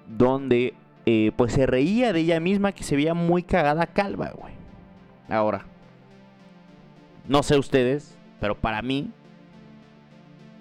donde 0.08 0.74
eh, 1.06 1.32
pues 1.36 1.52
se 1.52 1.66
reía 1.66 2.12
de 2.12 2.20
ella 2.20 2.40
misma 2.40 2.72
que 2.72 2.84
se 2.84 2.96
veía 2.96 3.14
muy 3.14 3.42
cagada 3.42 3.86
calva, 3.86 4.30
güey. 4.30 4.54
Ahora, 5.28 5.64
no 7.26 7.42
sé 7.42 7.58
ustedes, 7.58 8.18
pero 8.40 8.56
para 8.56 8.82
mí, 8.82 9.10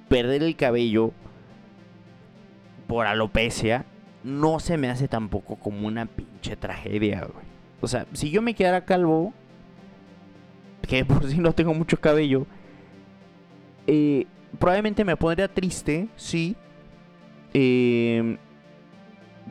perder 0.08 0.44
el 0.44 0.56
cabello 0.56 1.12
por 2.88 3.08
alopecia 3.08 3.86
no 4.24 4.60
se 4.60 4.78
me 4.78 4.90
hace 4.90 5.08
tampoco 5.08 5.56
como 5.56 5.88
una 5.88 6.06
pinche 6.06 6.56
tragedia, 6.56 7.28
güey. 7.32 7.51
O 7.82 7.88
sea, 7.88 8.06
si 8.14 8.30
yo 8.30 8.42
me 8.42 8.54
quedara 8.54 8.86
calvo, 8.86 9.34
que 10.88 11.04
por 11.06 11.28
si 11.28 11.38
no 11.38 11.54
tengo 11.54 11.74
mucho 11.74 11.98
cabello, 11.98 12.46
eh, 13.88 14.26
probablemente 14.60 15.04
me 15.04 15.18
pondría 15.18 15.48
triste, 15.48 16.08
sí. 16.16 16.56
Eh, 17.54 18.38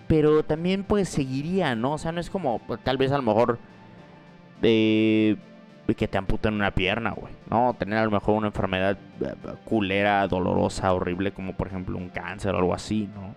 pero 0.07 0.43
también 0.43 0.85
pues 0.85 1.09
seguiría, 1.09 1.75
¿no? 1.75 1.93
O 1.93 1.99
sea, 1.99 2.13
no 2.13 2.21
es 2.21 2.31
como 2.31 2.61
tal 2.83 2.97
vez 2.97 3.13
a 3.13 3.17
lo 3.17 3.23
mejor 3.23 3.59
eh, 4.63 5.37
que 5.95 6.09
te 6.09 6.19
amputen 6.19 6.55
una 6.55 6.71
pierna, 6.73 7.11
güey. 7.11 7.33
No, 7.49 7.75
tener 7.79 7.99
a 7.99 8.05
lo 8.05 8.11
mejor 8.11 8.37
una 8.37 8.49
enfermedad 8.49 8.99
eh, 9.21 9.35
culera, 9.65 10.27
dolorosa, 10.29 10.93
horrible, 10.93 11.33
como 11.33 11.57
por 11.57 11.67
ejemplo 11.67 11.99
un 11.99 12.09
cáncer 12.09 12.55
o 12.55 12.59
algo 12.59 12.75
así, 12.75 13.09
¿no? 13.15 13.35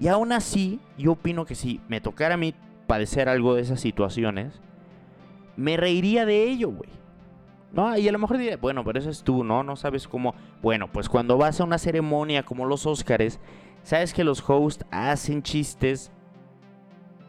Y 0.00 0.08
aún 0.08 0.32
así, 0.32 0.80
yo 0.96 1.12
opino 1.12 1.44
que 1.44 1.54
si 1.54 1.80
me 1.88 2.00
tocara 2.00 2.34
a 2.34 2.38
mí 2.38 2.54
padecer 2.88 3.28
algo 3.28 3.54
de 3.54 3.62
esas 3.62 3.80
situaciones, 3.80 4.60
me 5.56 5.76
reiría 5.76 6.26
de 6.26 6.42
ello, 6.44 6.70
güey. 6.70 6.90
¿no? 7.72 7.96
Y 7.96 8.08
a 8.08 8.12
lo 8.12 8.18
mejor 8.18 8.38
diré, 8.38 8.56
bueno, 8.56 8.84
pero 8.84 8.98
eso 8.98 9.10
es 9.10 9.22
tú, 9.22 9.44
¿no? 9.44 9.62
No 9.62 9.76
sabes 9.76 10.08
cómo. 10.08 10.34
Bueno, 10.62 10.90
pues 10.90 11.08
cuando 11.08 11.36
vas 11.36 11.60
a 11.60 11.64
una 11.64 11.78
ceremonia 11.78 12.42
como 12.42 12.66
los 12.66 12.86
Óscares, 12.86 13.38
sabes 13.82 14.12
que 14.12 14.24
los 14.24 14.42
hosts 14.48 14.84
hacen 14.90 15.42
chistes 15.42 16.10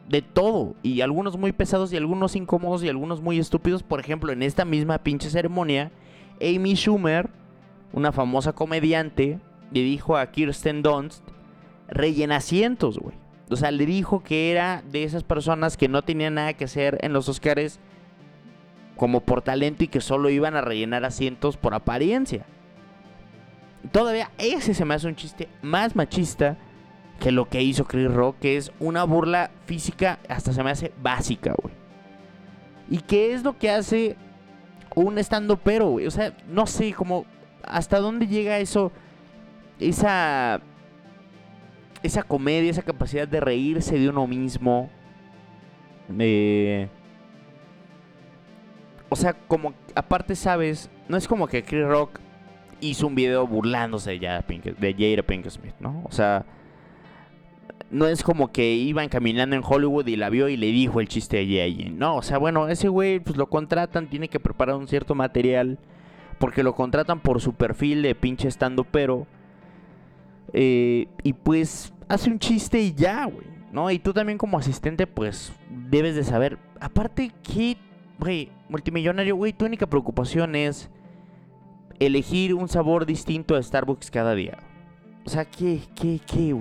de 0.08 0.22
todo. 0.22 0.76
Y 0.82 1.02
algunos 1.02 1.38
muy 1.38 1.52
pesados 1.52 1.94
y 1.94 1.98
algunos 1.98 2.36
incómodos 2.36 2.84
y 2.84 2.90
algunos 2.90 3.22
muy 3.22 3.38
estúpidos. 3.38 3.84
Por 3.84 4.00
ejemplo, 4.00 4.32
en 4.32 4.44
esta 4.44 4.66
misma 4.66 5.00
pinche 5.00 5.30
ceremonia, 5.30 5.92
Amy 6.42 6.76
Schumer, 6.76 7.30
una 7.94 8.12
famosa 8.12 8.54
comediante, 8.54 9.40
le 9.72 9.82
dijo 9.82 10.18
a 10.18 10.32
Kirsten 10.32 10.82
Dunst, 10.82 11.24
rellena 11.88 12.38
asientos, 12.38 12.98
güey. 12.98 13.16
O 13.50 13.56
sea, 13.56 13.72
le 13.72 13.86
dijo 13.86 14.24
que 14.24 14.52
era 14.52 14.84
de 14.92 15.04
esas 15.04 15.24
personas 15.24 15.76
que 15.76 15.88
no 15.88 16.04
tenían 16.04 16.36
nada 16.36 16.54
que 16.54 16.66
hacer 16.66 17.00
en 17.02 17.14
los 17.14 17.28
Oscars 17.30 17.80
como 18.96 19.22
por 19.22 19.42
talento 19.42 19.84
y 19.84 19.88
que 19.88 20.02
solo 20.02 20.30
iban 20.30 20.56
a 20.56 20.62
rellenar 20.62 21.06
asientos 21.06 21.58
por 21.58 21.74
apariencia. 21.74 22.46
Todavía 23.92 24.30
ese 24.38 24.74
se 24.74 24.86
me 24.86 24.94
hace 24.94 25.08
un 25.08 25.16
chiste 25.16 25.48
más 25.62 25.96
machista 25.96 26.58
que 27.20 27.32
lo 27.32 27.50
que 27.50 27.62
hizo 27.62 27.86
Chris 27.86 28.12
Rock, 28.12 28.38
que 28.40 28.58
es 28.58 28.72
una 28.80 29.04
burla 29.04 29.52
física, 29.66 30.20
hasta 30.28 30.54
se 30.54 30.64
me 30.64 30.72
hace 30.72 30.92
básica, 31.02 31.54
güey. 31.62 31.74
¿Y 32.90 33.00
qué 33.00 33.34
es 33.34 33.44
lo 33.44 33.58
que 33.58 33.70
hace 33.70 34.16
un 34.96 35.18
estando 35.18 35.58
pero, 35.58 35.90
güey? 35.90 36.08
O 36.08 36.12
sea, 36.12 36.36
no 36.48 36.66
sé, 36.66 36.94
como 36.94 37.26
hasta 37.64 38.00
dónde 38.00 38.28
llega 38.28 38.60
eso, 38.60 38.92
esa, 39.80 40.62
esa 42.04 42.24
comedia, 42.24 42.72
esa 42.72 42.82
capacidad 42.82 43.28
de 43.28 43.40
reírse 43.40 43.98
de 43.98 44.10
uno 44.10 44.28
mismo. 44.28 44.90
Eh, 46.18 46.88
o 49.10 49.16
sea, 49.16 49.34
como 49.34 49.74
aparte 49.96 50.36
sabes, 50.36 50.90
no 51.08 51.18
es 51.18 51.28
como 51.28 51.48
que 51.48 51.64
Chris 51.64 51.86
Rock 51.86 52.20
hizo 52.82 53.08
un 53.08 53.16
video 53.16 53.46
burlándose 53.46 54.12
de 54.12 54.20
Jada 54.20 54.42
Pinkett 54.42 55.50
Smith, 55.50 55.76
¿no? 55.80 56.02
O 56.06 56.12
sea, 56.12 56.46
no 57.92 58.08
es 58.08 58.24
como 58.24 58.52
que 58.52 58.74
iban 58.74 59.10
caminando 59.10 59.56
en 59.56 59.64
Hollywood 59.66 60.08
y 60.08 60.16
la 60.16 60.30
vio 60.30 60.48
y 60.48 60.58
le 60.58 60.68
dijo 60.68 61.02
el 61.02 61.08
chiste 61.08 61.38
de 61.38 61.58
Jada. 61.58 61.92
No, 61.92 62.16
o 62.18 62.22
sea, 62.22 62.38
bueno, 62.38 62.68
ese 62.68 62.88
güey 62.88 63.20
pues 63.20 63.38
lo 63.38 63.48
contratan, 63.48 64.08
tiene 64.08 64.30
que 64.30 64.40
preparar 64.40 64.76
un 64.76 64.88
cierto 64.88 65.16
material 65.16 65.80
porque 66.38 66.64
lo 66.64 66.74
contratan 66.74 67.20
por 67.20 67.42
su 67.42 67.54
perfil 67.54 68.02
de 68.02 68.16
pinche 68.16 68.48
estando 68.48 68.86
pero 68.86 69.28
eh, 70.54 71.08
y 71.24 71.34
pues 71.34 71.94
hace 72.08 72.30
un 72.30 72.40
chiste 72.40 72.80
y 72.80 72.94
ya, 72.94 73.26
güey, 73.26 73.48
¿no? 73.72 73.90
Y 73.92 74.00
tú 74.00 74.14
también 74.14 74.38
como 74.38 74.58
asistente 74.58 75.08
pues 75.08 75.52
debes 75.90 76.16
de 76.16 76.24
saber, 76.24 76.58
aparte 76.80 77.32
que 77.44 77.78
güey, 78.20 78.52
multimillonario, 78.68 79.36
güey, 79.36 79.54
tu 79.54 79.66
única 79.66 79.88
preocupación 79.88 80.56
es 80.56 80.90
elegir 82.00 82.54
un 82.54 82.68
sabor 82.68 83.06
distinto 83.06 83.56
a 83.56 83.64
Starbucks 83.64 84.12
cada 84.12 84.36
día. 84.36 84.58
O 85.26 85.30
sea, 85.30 85.46
¿qué, 85.46 85.82
qué, 85.96 86.20
qué? 86.26 86.56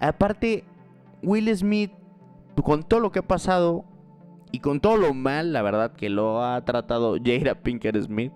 Aparte, 0.00 0.64
Will 1.22 1.54
Smith, 1.56 1.92
con 2.62 2.82
todo 2.82 3.00
lo 3.00 3.10
que 3.10 3.20
ha 3.20 3.26
pasado 3.26 3.84
y 4.52 4.60
con 4.60 4.80
todo 4.80 4.96
lo 4.96 5.14
mal, 5.14 5.52
la 5.52 5.62
verdad, 5.62 5.92
que 5.92 6.08
lo 6.08 6.44
ha 6.44 6.64
tratado 6.64 7.16
Jada 7.22 7.56
Pinkett 7.56 8.00
Smith, 8.00 8.32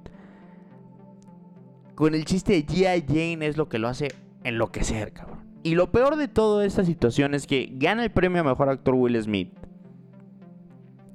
con 1.95 2.14
el 2.14 2.25
chiste 2.25 2.52
de 2.52 2.67
G.I. 2.67 3.05
Jane 3.07 3.47
es 3.47 3.57
lo 3.57 3.69
que 3.69 3.79
lo 3.79 3.88
hace 3.88 4.09
enloquecer, 4.45 5.13
cabrón. 5.13 5.41
Y 5.63 5.75
lo 5.75 5.93
peor 5.93 6.17
de 6.17 6.29
toda 6.29 6.65
esta 6.65 6.85
situación 6.85 7.35
es 7.35 7.47
que 7.47 7.71
gana 7.73 8.03
el 8.05 8.11
premio 8.11 8.41
a 8.41 8.45
mejor 8.45 8.69
actor 8.69 8.95
Will 8.95 9.21
Smith. 9.23 9.53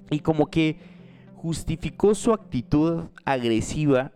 Y 0.10 0.20
como 0.20 0.48
que 0.48 0.78
justificó 1.36 2.16
su 2.16 2.34
actitud 2.34 3.06
agresiva 3.26 4.14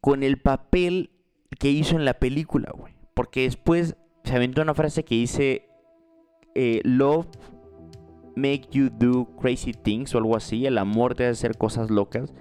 con 0.00 0.22
el 0.22 0.38
papel 0.38 1.10
que 1.58 1.70
hizo 1.70 1.96
en 1.96 2.04
la 2.04 2.14
película, 2.14 2.72
güey. 2.74 2.94
Porque 3.14 3.42
después 3.42 3.96
se 4.24 4.34
aventó 4.34 4.62
una 4.62 4.74
frase 4.74 5.04
que 5.04 5.14
dice, 5.14 5.68
eh, 6.54 6.80
Love 6.84 7.26
make 8.34 8.68
you 8.70 8.88
do 8.90 9.26
crazy 9.40 9.72
things 9.72 10.14
o 10.14 10.18
algo 10.18 10.36
así, 10.36 10.64
el 10.66 10.78
amor 10.78 11.14
te 11.14 11.24
hace 11.24 11.46
hacer 11.46 11.58
cosas 11.58 11.90
locas. 11.90 12.32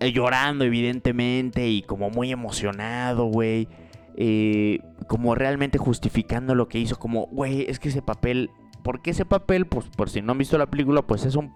Eh, 0.00 0.12
llorando 0.12 0.64
evidentemente 0.64 1.68
y 1.68 1.82
como 1.82 2.10
muy 2.10 2.32
emocionado, 2.32 3.26
güey. 3.26 3.68
Eh, 4.16 4.80
como 5.06 5.34
realmente 5.34 5.78
justificando 5.78 6.54
lo 6.54 6.68
que 6.68 6.78
hizo, 6.78 6.98
como, 6.98 7.26
güey, 7.26 7.62
es 7.68 7.78
que 7.78 7.88
ese 7.88 8.02
papel, 8.02 8.50
¿por 8.82 9.00
qué 9.00 9.10
ese 9.10 9.24
papel? 9.24 9.66
Pues 9.66 9.86
por 9.86 10.10
si 10.10 10.22
no 10.22 10.32
han 10.32 10.38
visto 10.38 10.58
la 10.58 10.66
película, 10.66 11.02
pues 11.02 11.24
es 11.24 11.34
un, 11.34 11.54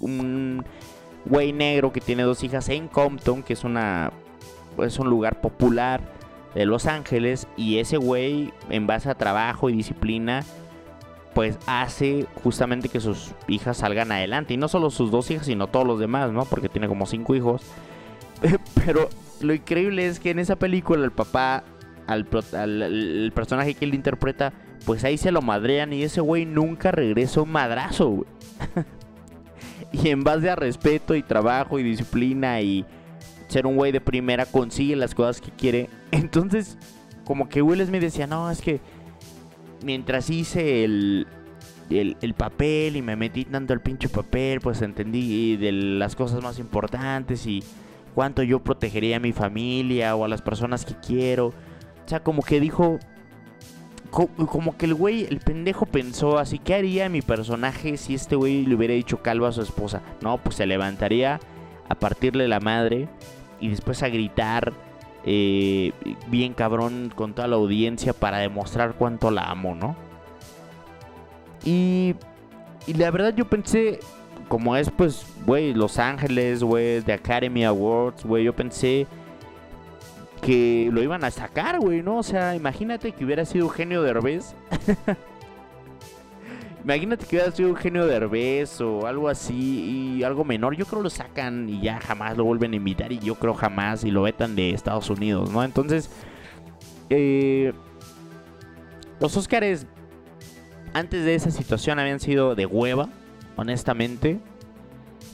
un 0.00 0.64
güey 1.26 1.52
negro 1.52 1.92
que 1.92 2.00
tiene 2.00 2.22
dos 2.22 2.42
hijas 2.42 2.68
en 2.68 2.88
Compton, 2.88 3.42
que 3.42 3.52
es 3.52 3.64
una, 3.64 4.12
es 4.78 4.98
un 4.98 5.10
lugar 5.10 5.40
popular 5.40 6.00
de 6.54 6.66
Los 6.66 6.86
Ángeles, 6.86 7.46
y 7.56 7.78
ese 7.78 7.96
güey, 7.96 8.52
en 8.70 8.86
base 8.86 9.08
a 9.08 9.14
trabajo 9.14 9.70
y 9.70 9.74
disciplina, 9.74 10.44
pues 11.34 11.58
hace 11.66 12.26
justamente 12.42 12.88
que 12.88 13.00
sus 13.00 13.32
hijas 13.46 13.78
salgan 13.78 14.10
adelante. 14.10 14.54
Y 14.54 14.56
no 14.56 14.68
solo 14.68 14.90
sus 14.90 15.10
dos 15.10 15.30
hijas, 15.30 15.46
sino 15.46 15.68
todos 15.68 15.86
los 15.86 16.00
demás, 16.00 16.32
¿no? 16.32 16.44
Porque 16.44 16.68
tiene 16.68 16.88
como 16.88 17.06
cinco 17.06 17.34
hijos. 17.34 17.62
Pero 18.84 19.08
lo 19.40 19.54
increíble 19.54 20.06
es 20.06 20.18
que 20.18 20.30
en 20.30 20.38
esa 20.38 20.56
película 20.56 21.04
el 21.04 21.12
papá, 21.12 21.64
al, 22.10 22.26
el 22.82 23.32
personaje 23.34 23.74
que 23.74 23.84
él 23.84 23.94
interpreta, 23.94 24.52
pues 24.84 25.04
ahí 25.04 25.16
se 25.16 25.32
lo 25.32 25.42
madrean 25.42 25.92
y 25.92 26.02
ese 26.02 26.20
güey 26.20 26.44
nunca 26.44 26.90
regresa 26.90 27.44
madrazo, 27.44 28.26
y 29.92 30.08
en 30.08 30.22
base 30.22 30.50
a 30.50 30.56
respeto 30.56 31.14
y 31.14 31.22
trabajo 31.22 31.78
y 31.78 31.82
disciplina 31.82 32.60
y 32.60 32.84
ser 33.48 33.66
un 33.66 33.76
güey 33.76 33.92
de 33.92 34.00
primera 34.00 34.46
consigue 34.46 34.96
las 34.96 35.14
cosas 35.14 35.40
que 35.40 35.50
quiere. 35.50 35.88
Entonces, 36.10 36.78
como 37.24 37.48
que 37.48 37.62
Will 37.62 37.86
me 37.90 38.00
decía, 38.00 38.26
no, 38.26 38.50
es 38.50 38.60
que 38.60 38.80
mientras 39.82 40.30
hice 40.30 40.84
el, 40.84 41.26
el, 41.90 42.34
papel 42.34 42.96
y 42.96 43.02
me 43.02 43.16
metí 43.16 43.44
tanto 43.44 43.72
el 43.72 43.80
pinche 43.80 44.08
papel, 44.08 44.60
pues 44.60 44.82
entendí 44.82 45.56
de 45.56 45.72
las 45.72 46.14
cosas 46.14 46.42
más 46.42 46.58
importantes 46.58 47.46
y 47.46 47.62
cuánto 48.14 48.42
yo 48.42 48.60
protegería 48.60 49.16
a 49.16 49.20
mi 49.20 49.32
familia 49.32 50.14
o 50.14 50.24
a 50.24 50.28
las 50.28 50.42
personas 50.42 50.84
que 50.84 50.94
quiero. 50.94 51.52
O 52.10 52.12
sea, 52.12 52.24
como 52.24 52.42
que 52.42 52.58
dijo, 52.58 52.98
como 54.10 54.76
que 54.76 54.86
el 54.86 54.94
güey, 54.94 55.26
el 55.26 55.38
pendejo 55.38 55.86
pensó 55.86 56.38
así, 56.38 56.58
¿qué 56.58 56.74
haría 56.74 57.08
mi 57.08 57.22
personaje 57.22 57.96
si 57.96 58.16
este 58.16 58.34
güey 58.34 58.66
le 58.66 58.74
hubiera 58.74 58.94
dicho 58.94 59.22
calvo 59.22 59.46
a 59.46 59.52
su 59.52 59.62
esposa? 59.62 60.02
No, 60.20 60.36
pues 60.38 60.56
se 60.56 60.66
levantaría 60.66 61.38
a 61.88 61.94
partirle 61.94 62.48
la 62.48 62.58
madre 62.58 63.08
y 63.60 63.68
después 63.68 64.02
a 64.02 64.08
gritar 64.08 64.72
eh, 65.24 65.92
bien 66.26 66.52
cabrón 66.52 67.12
con 67.14 67.32
toda 67.32 67.46
la 67.46 67.54
audiencia 67.54 68.12
para 68.12 68.38
demostrar 68.38 68.94
cuánto 68.94 69.30
la 69.30 69.48
amo, 69.48 69.76
¿no? 69.76 69.94
Y, 71.64 72.16
y 72.88 72.94
la 72.94 73.08
verdad 73.12 73.36
yo 73.36 73.48
pensé, 73.48 74.00
como 74.48 74.74
es 74.74 74.90
pues, 74.90 75.24
güey, 75.46 75.74
Los 75.74 76.00
Ángeles, 76.00 76.64
güey, 76.64 77.02
de 77.02 77.12
Academy 77.12 77.64
Awards, 77.64 78.24
güey, 78.24 78.42
yo 78.42 78.52
pensé 78.52 79.06
que 80.50 80.90
lo 80.92 81.00
iban 81.00 81.22
a 81.22 81.30
sacar, 81.30 81.78
güey, 81.78 82.02
¿no? 82.02 82.16
O 82.16 82.22
sea, 82.24 82.56
imagínate 82.56 83.12
que 83.12 83.24
hubiera 83.24 83.44
sido 83.44 83.66
Eugenio 83.66 84.02
Derbez. 84.02 84.56
Imagínate 86.82 87.24
que 87.24 87.36
hubiera 87.36 87.52
sido 87.52 87.68
Eugenio 87.68 88.04
Derbez 88.04 88.80
o 88.80 89.06
algo 89.06 89.28
así 89.28 90.16
y 90.18 90.24
algo 90.24 90.44
menor. 90.44 90.74
Yo 90.74 90.86
creo 90.86 91.02
lo 91.02 91.10
sacan 91.10 91.68
y 91.68 91.80
ya 91.82 92.00
jamás 92.00 92.36
lo 92.36 92.42
vuelven 92.42 92.72
a 92.72 92.76
invitar 92.76 93.12
y 93.12 93.20
yo 93.20 93.36
creo 93.36 93.54
jamás 93.54 94.02
y 94.02 94.10
lo 94.10 94.22
vetan 94.22 94.56
de 94.56 94.70
Estados 94.70 95.08
Unidos, 95.08 95.52
¿no? 95.52 95.62
Entonces, 95.62 96.10
eh, 97.10 97.72
los 99.20 99.36
Oscars 99.36 99.86
antes 100.94 101.24
de 101.24 101.36
esa 101.36 101.52
situación 101.52 102.00
habían 102.00 102.18
sido 102.18 102.56
de 102.56 102.66
hueva, 102.66 103.08
honestamente. 103.54 104.40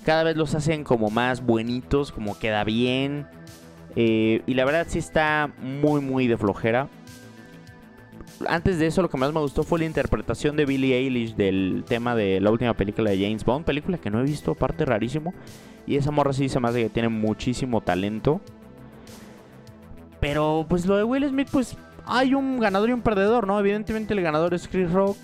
Cada 0.04 0.24
vez 0.24 0.36
los 0.36 0.54
hacen 0.54 0.84
como 0.84 1.08
más 1.08 1.40
buenitos, 1.40 2.12
como 2.12 2.38
queda 2.38 2.64
bien. 2.64 3.26
Eh, 3.96 4.42
y 4.46 4.54
la 4.54 4.64
verdad 4.64 4.86
sí 4.88 4.98
está 4.98 5.50
muy, 5.58 6.00
muy 6.00 6.26
de 6.26 6.36
flojera 6.36 6.88
antes 8.48 8.78
de 8.78 8.86
eso 8.86 9.02
lo 9.02 9.08
que 9.08 9.16
más 9.16 9.32
me 9.32 9.40
gustó 9.40 9.62
fue 9.62 9.78
la 9.78 9.84
interpretación 9.86 10.56
de 10.56 10.66
Billie 10.66 10.96
Eilish 10.96 11.34
del 11.36 11.84
tema 11.86 12.14
de 12.14 12.40
la 12.40 12.50
última 12.50 12.74
película 12.74 13.10
de 13.10 13.18
James 13.18 13.44
Bond, 13.44 13.64
película 13.64 13.98
que 13.98 14.10
no 14.10 14.20
he 14.20 14.24
visto, 14.24 14.52
aparte 14.52 14.84
rarísimo. 14.84 15.32
Y 15.86 15.96
esa 15.96 16.10
morra 16.10 16.32
sí 16.32 16.48
se 16.48 16.60
me 16.60 16.68
hace 16.68 16.82
que 16.84 16.90
tiene 16.90 17.08
muchísimo 17.08 17.80
talento. 17.80 18.40
Pero 20.20 20.66
pues 20.68 20.86
lo 20.86 20.96
de 20.96 21.04
Will 21.04 21.28
Smith, 21.28 21.48
pues 21.50 21.76
hay 22.04 22.34
un 22.34 22.58
ganador 22.58 22.90
y 22.90 22.92
un 22.92 23.02
perdedor, 23.02 23.46
¿no? 23.46 23.58
Evidentemente 23.60 24.14
el 24.14 24.22
ganador 24.22 24.54
es 24.54 24.68
Chris 24.68 24.90
Rock. 24.90 25.16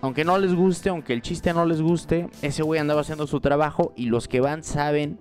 Aunque 0.00 0.24
no 0.24 0.38
les 0.38 0.54
guste, 0.54 0.88
aunque 0.88 1.12
el 1.12 1.22
chiste 1.22 1.52
no 1.52 1.64
les 1.64 1.80
guste, 1.80 2.28
ese 2.42 2.62
güey 2.62 2.80
andaba 2.80 3.02
haciendo 3.02 3.26
su 3.26 3.40
trabajo 3.40 3.92
y 3.96 4.06
los 4.06 4.26
que 4.26 4.40
van 4.40 4.64
saben 4.64 5.18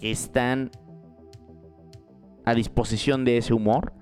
que 0.00 0.10
están 0.10 0.70
a 2.44 2.54
disposición 2.54 3.24
de 3.24 3.38
ese 3.38 3.54
humor. 3.54 3.92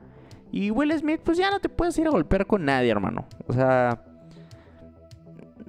Y 0.53 0.71
Will 0.71 0.93
Smith, 0.99 1.21
pues 1.25 1.39
ya 1.39 1.51
no 1.51 1.61
te 1.61 1.69
puedes 1.69 1.97
ir 1.99 2.07
a 2.07 2.11
golpear 2.11 2.47
con 2.47 2.65
nadie, 2.65 2.91
hermano. 2.91 3.27
O 3.47 3.53
sea. 3.53 4.05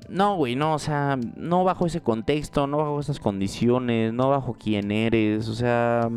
No, 0.09 0.35
güey, 0.35 0.57
no, 0.57 0.73
o 0.73 0.79
sea, 0.79 1.17
no 1.37 1.63
bajo 1.63 1.85
ese 1.85 2.01
contexto, 2.01 2.67
no 2.67 2.77
bajo 2.77 2.99
esas 2.99 3.19
condiciones, 3.19 4.11
no 4.11 4.29
bajo 4.29 4.57
quién 4.59 4.91
eres, 4.91 5.47
o 5.47 5.53
sea, 5.53 6.09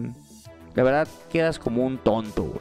la 0.75 0.83
verdad 0.83 1.07
quedas 1.31 1.61
como 1.61 1.87
un 1.87 1.99
tonto, 1.99 2.43
güey. 2.43 2.61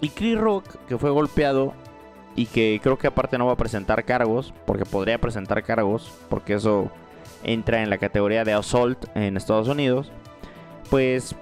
Y 0.00 0.10
Chris 0.10 0.38
Rock, 0.38 0.76
que 0.86 0.96
fue 0.96 1.10
golpeado 1.10 1.72
y 2.36 2.46
que 2.46 2.78
creo 2.82 2.98
que 2.98 3.06
aparte 3.08 3.38
no 3.38 3.46
va 3.46 3.54
a 3.54 3.56
presentar 3.56 4.04
cargos, 4.04 4.54
porque 4.64 4.84
podría 4.84 5.20
presentar 5.20 5.64
cargos, 5.64 6.12
porque 6.28 6.54
eso 6.54 6.90
entra 7.42 7.82
en 7.82 7.90
la 7.90 7.98
categoría 7.98 8.44
de 8.44 8.52
assault 8.52 9.06
en 9.16 9.36
Estados 9.36 9.66
Unidos, 9.66 10.12
pues 10.94 11.34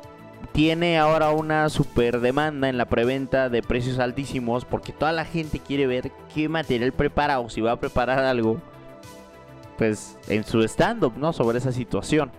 tiene 0.52 0.96
ahora 0.96 1.30
una 1.32 1.68
super 1.68 2.20
demanda 2.20 2.70
en 2.70 2.78
la 2.78 2.86
preventa 2.86 3.50
de 3.50 3.60
precios 3.60 3.98
altísimos 3.98 4.64
porque 4.64 4.94
toda 4.94 5.12
la 5.12 5.26
gente 5.26 5.58
quiere 5.58 5.86
ver 5.86 6.10
qué 6.34 6.48
material 6.48 6.92
prepara 6.92 7.38
o 7.38 7.50
si 7.50 7.60
va 7.60 7.72
a 7.72 7.76
preparar 7.76 8.20
algo 8.20 8.62
pues 9.76 10.16
en 10.28 10.44
su 10.44 10.62
stand-up, 10.62 11.18
¿no? 11.18 11.34
Sobre 11.34 11.58
esa 11.58 11.70
situación. 11.70 12.32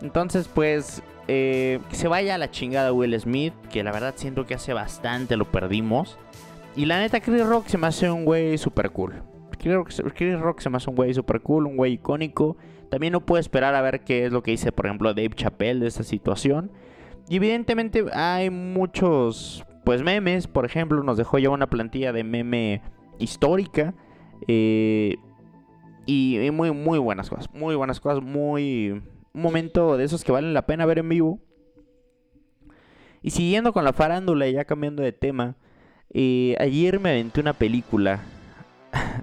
Entonces 0.00 0.48
pues 0.52 1.04
eh, 1.28 1.78
que 1.88 1.94
se 1.94 2.08
vaya 2.08 2.34
a 2.34 2.38
la 2.38 2.50
chingada 2.50 2.92
Will 2.92 3.16
Smith, 3.20 3.54
que 3.70 3.84
la 3.84 3.92
verdad 3.92 4.14
siento 4.16 4.44
que 4.44 4.54
hace 4.54 4.72
bastante 4.72 5.36
lo 5.36 5.44
perdimos. 5.44 6.18
Y 6.74 6.86
la 6.86 6.98
neta 6.98 7.20
Chris 7.20 7.46
Rock 7.46 7.68
se 7.68 7.78
me 7.78 7.86
hace 7.86 8.10
un 8.10 8.24
güey 8.24 8.58
super 8.58 8.90
cool. 8.90 9.22
Chris 9.56 10.40
Rock 10.40 10.58
se 10.58 10.68
me 10.68 10.78
hace 10.78 10.90
un 10.90 10.96
güey 10.96 11.14
super 11.14 11.40
cool, 11.42 11.68
un 11.68 11.76
güey 11.76 11.92
icónico. 11.92 12.56
También 12.92 13.14
no 13.14 13.24
puedo 13.24 13.40
esperar 13.40 13.74
a 13.74 13.80
ver 13.80 14.04
qué 14.04 14.26
es 14.26 14.32
lo 14.32 14.42
que 14.42 14.50
dice, 14.50 14.70
por 14.70 14.84
ejemplo, 14.84 15.14
Dave 15.14 15.30
Chappelle 15.30 15.80
de 15.80 15.86
esta 15.86 16.02
situación. 16.02 16.70
Y 17.26 17.36
evidentemente 17.36 18.04
hay 18.12 18.50
muchos, 18.50 19.64
pues 19.82 20.02
memes, 20.02 20.46
por 20.46 20.66
ejemplo, 20.66 21.02
nos 21.02 21.16
dejó 21.16 21.38
ya 21.38 21.48
una 21.48 21.70
plantilla 21.70 22.12
de 22.12 22.22
meme 22.22 22.82
histórica. 23.18 23.94
Eh, 24.46 25.16
y, 26.04 26.50
muy, 26.52 26.70
muy 26.72 26.98
buenas 26.98 27.30
cosas, 27.30 27.48
muy 27.54 27.74
buenas 27.76 27.98
cosas, 27.98 28.22
muy... 28.22 29.02
Un 29.32 29.40
momento 29.40 29.96
de 29.96 30.04
esos 30.04 30.22
que 30.22 30.32
valen 30.32 30.52
la 30.52 30.66
pena 30.66 30.84
ver 30.84 30.98
en 30.98 31.08
vivo. 31.08 31.40
Y 33.22 33.30
siguiendo 33.30 33.72
con 33.72 33.84
la 33.84 33.94
farándula 33.94 34.48
y 34.48 34.52
ya 34.52 34.66
cambiando 34.66 35.02
de 35.02 35.12
tema, 35.12 35.56
eh, 36.10 36.56
ayer 36.60 37.00
me 37.00 37.08
aventé 37.08 37.40
una 37.40 37.54
película. 37.54 38.20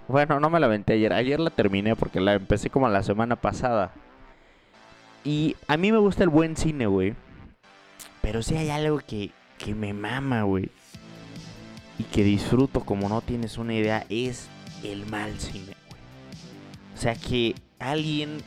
Bueno, 0.09 0.39
no 0.39 0.49
me 0.49 0.59
la 0.59 0.65
aventé 0.65 0.93
ayer, 0.93 1.13
ayer 1.13 1.39
la 1.39 1.51
terminé 1.51 1.95
porque 1.95 2.19
la 2.19 2.33
empecé 2.33 2.69
como 2.69 2.89
la 2.89 3.03
semana 3.03 3.35
pasada. 3.35 3.91
Y 5.23 5.55
a 5.67 5.77
mí 5.77 5.91
me 5.91 5.99
gusta 5.99 6.23
el 6.23 6.29
buen 6.29 6.57
cine, 6.57 6.87
güey. 6.87 7.13
Pero 8.21 8.41
si 8.41 8.55
hay 8.55 8.69
algo 8.69 8.99
que, 8.99 9.31
que 9.57 9.75
me 9.75 9.93
mama, 9.93 10.43
güey. 10.43 10.69
Y 11.99 12.03
que 12.03 12.23
disfruto 12.23 12.81
como 12.81 13.07
no 13.07 13.21
tienes 13.21 13.57
una 13.57 13.73
idea, 13.73 14.05
es 14.09 14.49
el 14.83 15.05
mal 15.05 15.39
cine, 15.39 15.75
güey. 15.89 16.01
O 16.95 16.97
sea, 16.97 17.15
que 17.15 17.53
alguien, 17.77 18.37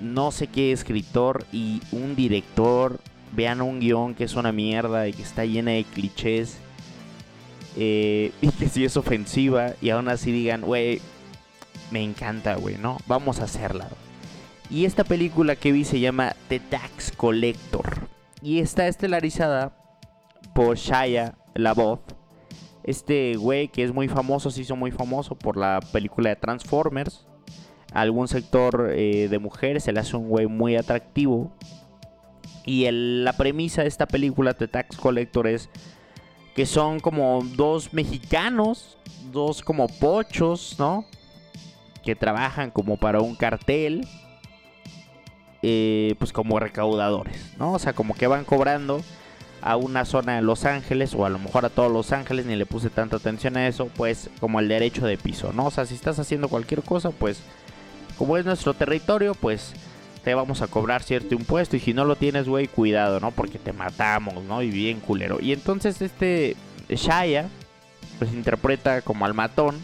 no 0.00 0.30
sé 0.30 0.46
qué 0.46 0.72
escritor 0.72 1.44
y 1.52 1.80
un 1.90 2.14
director 2.14 3.00
vean 3.32 3.62
un 3.62 3.80
guion 3.80 4.14
que 4.14 4.24
es 4.24 4.34
una 4.34 4.52
mierda 4.52 5.08
y 5.08 5.12
que 5.12 5.22
está 5.22 5.44
llena 5.44 5.72
de 5.72 5.84
clichés. 5.84 6.58
Eh, 7.76 8.32
y 8.40 8.48
que 8.50 8.68
si 8.68 8.84
es 8.84 8.96
ofensiva 8.96 9.72
y 9.80 9.90
aún 9.90 10.08
así 10.08 10.32
digan, 10.32 10.62
güey, 10.62 11.00
me 11.90 12.02
encanta, 12.02 12.56
güey, 12.56 12.78
¿no? 12.78 12.98
Vamos 13.06 13.40
a 13.40 13.44
hacerla. 13.44 13.88
Y 14.70 14.86
esta 14.86 15.04
película 15.04 15.56
que 15.56 15.70
vi 15.70 15.84
se 15.84 16.00
llama 16.00 16.34
The 16.48 16.58
Tax 16.58 17.12
Collector. 17.12 18.08
Y 18.40 18.60
está 18.60 18.88
estelarizada 18.88 19.76
por 20.54 20.76
Shia 20.76 21.34
voz 21.76 22.00
Este 22.82 23.36
güey 23.36 23.68
que 23.68 23.84
es 23.84 23.92
muy 23.92 24.08
famoso, 24.08 24.50
se 24.50 24.62
hizo 24.62 24.74
muy 24.74 24.90
famoso 24.90 25.34
por 25.34 25.56
la 25.56 25.80
película 25.92 26.30
de 26.30 26.36
Transformers. 26.36 27.26
algún 27.92 28.28
sector 28.28 28.90
eh, 28.94 29.28
de 29.28 29.38
mujeres 29.38 29.84
se 29.84 29.92
le 29.92 30.00
hace 30.00 30.16
un 30.16 30.28
güey 30.28 30.46
muy 30.46 30.76
atractivo. 30.76 31.52
Y 32.64 32.88
la 32.90 33.32
premisa 33.34 33.82
de 33.82 33.88
esta 33.88 34.06
película, 34.06 34.54
The 34.54 34.68
Tax 34.68 34.96
Collector, 34.96 35.48
es 35.48 35.68
que 36.54 36.66
son 36.66 37.00
como 37.00 37.42
dos 37.56 37.92
mexicanos, 37.92 38.98
dos 39.32 39.62
como 39.62 39.88
pochos, 39.88 40.76
¿no? 40.78 41.04
Que 42.02 42.14
trabajan 42.14 42.70
como 42.70 42.96
para 42.96 43.20
un 43.20 43.34
cartel, 43.34 44.06
eh, 45.62 46.14
pues 46.18 46.32
como 46.32 46.58
recaudadores, 46.58 47.52
¿no? 47.58 47.72
O 47.72 47.78
sea, 47.78 47.92
como 47.92 48.14
que 48.14 48.26
van 48.26 48.44
cobrando 48.44 49.00
a 49.62 49.76
una 49.76 50.04
zona 50.04 50.36
de 50.36 50.42
Los 50.42 50.64
Ángeles 50.64 51.14
o 51.14 51.24
a 51.24 51.30
lo 51.30 51.38
mejor 51.38 51.64
a 51.64 51.70
todos 51.70 51.90
Los 51.90 52.12
Ángeles, 52.12 52.46
ni 52.46 52.56
le 52.56 52.66
puse 52.66 52.90
tanta 52.90 53.16
atención 53.16 53.56
a 53.56 53.68
eso, 53.68 53.86
pues 53.86 54.28
como 54.40 54.60
el 54.60 54.68
derecho 54.68 55.06
de 55.06 55.16
piso, 55.16 55.52
¿no? 55.52 55.66
O 55.66 55.70
sea, 55.70 55.86
si 55.86 55.94
estás 55.94 56.18
haciendo 56.18 56.48
cualquier 56.48 56.82
cosa, 56.82 57.10
pues 57.10 57.40
como 58.18 58.36
es 58.36 58.44
nuestro 58.44 58.74
territorio, 58.74 59.34
pues 59.34 59.72
te 60.24 60.34
vamos 60.34 60.62
a 60.62 60.68
cobrar 60.68 61.02
cierto 61.02 61.34
impuesto 61.34 61.76
y 61.76 61.80
si 61.80 61.94
no 61.94 62.04
lo 62.04 62.16
tienes, 62.16 62.48
güey, 62.48 62.68
cuidado, 62.68 63.18
¿no? 63.18 63.32
Porque 63.32 63.58
te 63.58 63.72
matamos, 63.72 64.42
¿no? 64.44 64.62
Y 64.62 64.70
bien 64.70 65.00
culero. 65.00 65.38
Y 65.40 65.52
entonces 65.52 66.00
este 66.00 66.56
Shaya, 66.88 67.48
pues 68.18 68.32
interpreta 68.32 69.02
como 69.02 69.24
al 69.24 69.34
matón. 69.34 69.80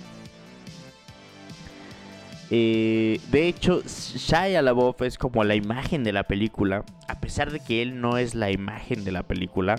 Eh, 2.51 3.21
de 3.31 3.49
hecho, 3.49 3.83
Shia 3.83 4.63
LaBeouf 4.63 5.03
es 5.03 5.19
como 5.19 5.45
la 5.45 5.55
imagen 5.55 6.05
de 6.05 6.13
la 6.13 6.23
película. 6.23 6.85
A 7.09 7.21
pesar 7.21 7.51
de 7.51 7.61
que 7.61 7.83
él 7.83 8.01
no 8.01 8.17
es 8.17 8.35
la 8.35 8.51
imagen 8.51 9.05
de 9.05 9.13
la 9.13 9.25
película. 9.25 9.75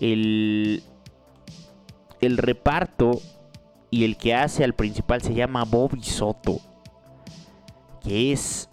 El, 0.00 0.82
el 2.20 2.38
reparto 2.38 3.20
y 3.90 4.04
el 4.04 4.16
que 4.16 4.34
hace 4.34 4.64
al 4.64 4.74
principal 4.74 5.20
se 5.20 5.34
llama 5.34 5.64
Bobby 5.64 6.02
Soto. 6.02 6.60
Que 8.02 8.32
es 8.32 8.69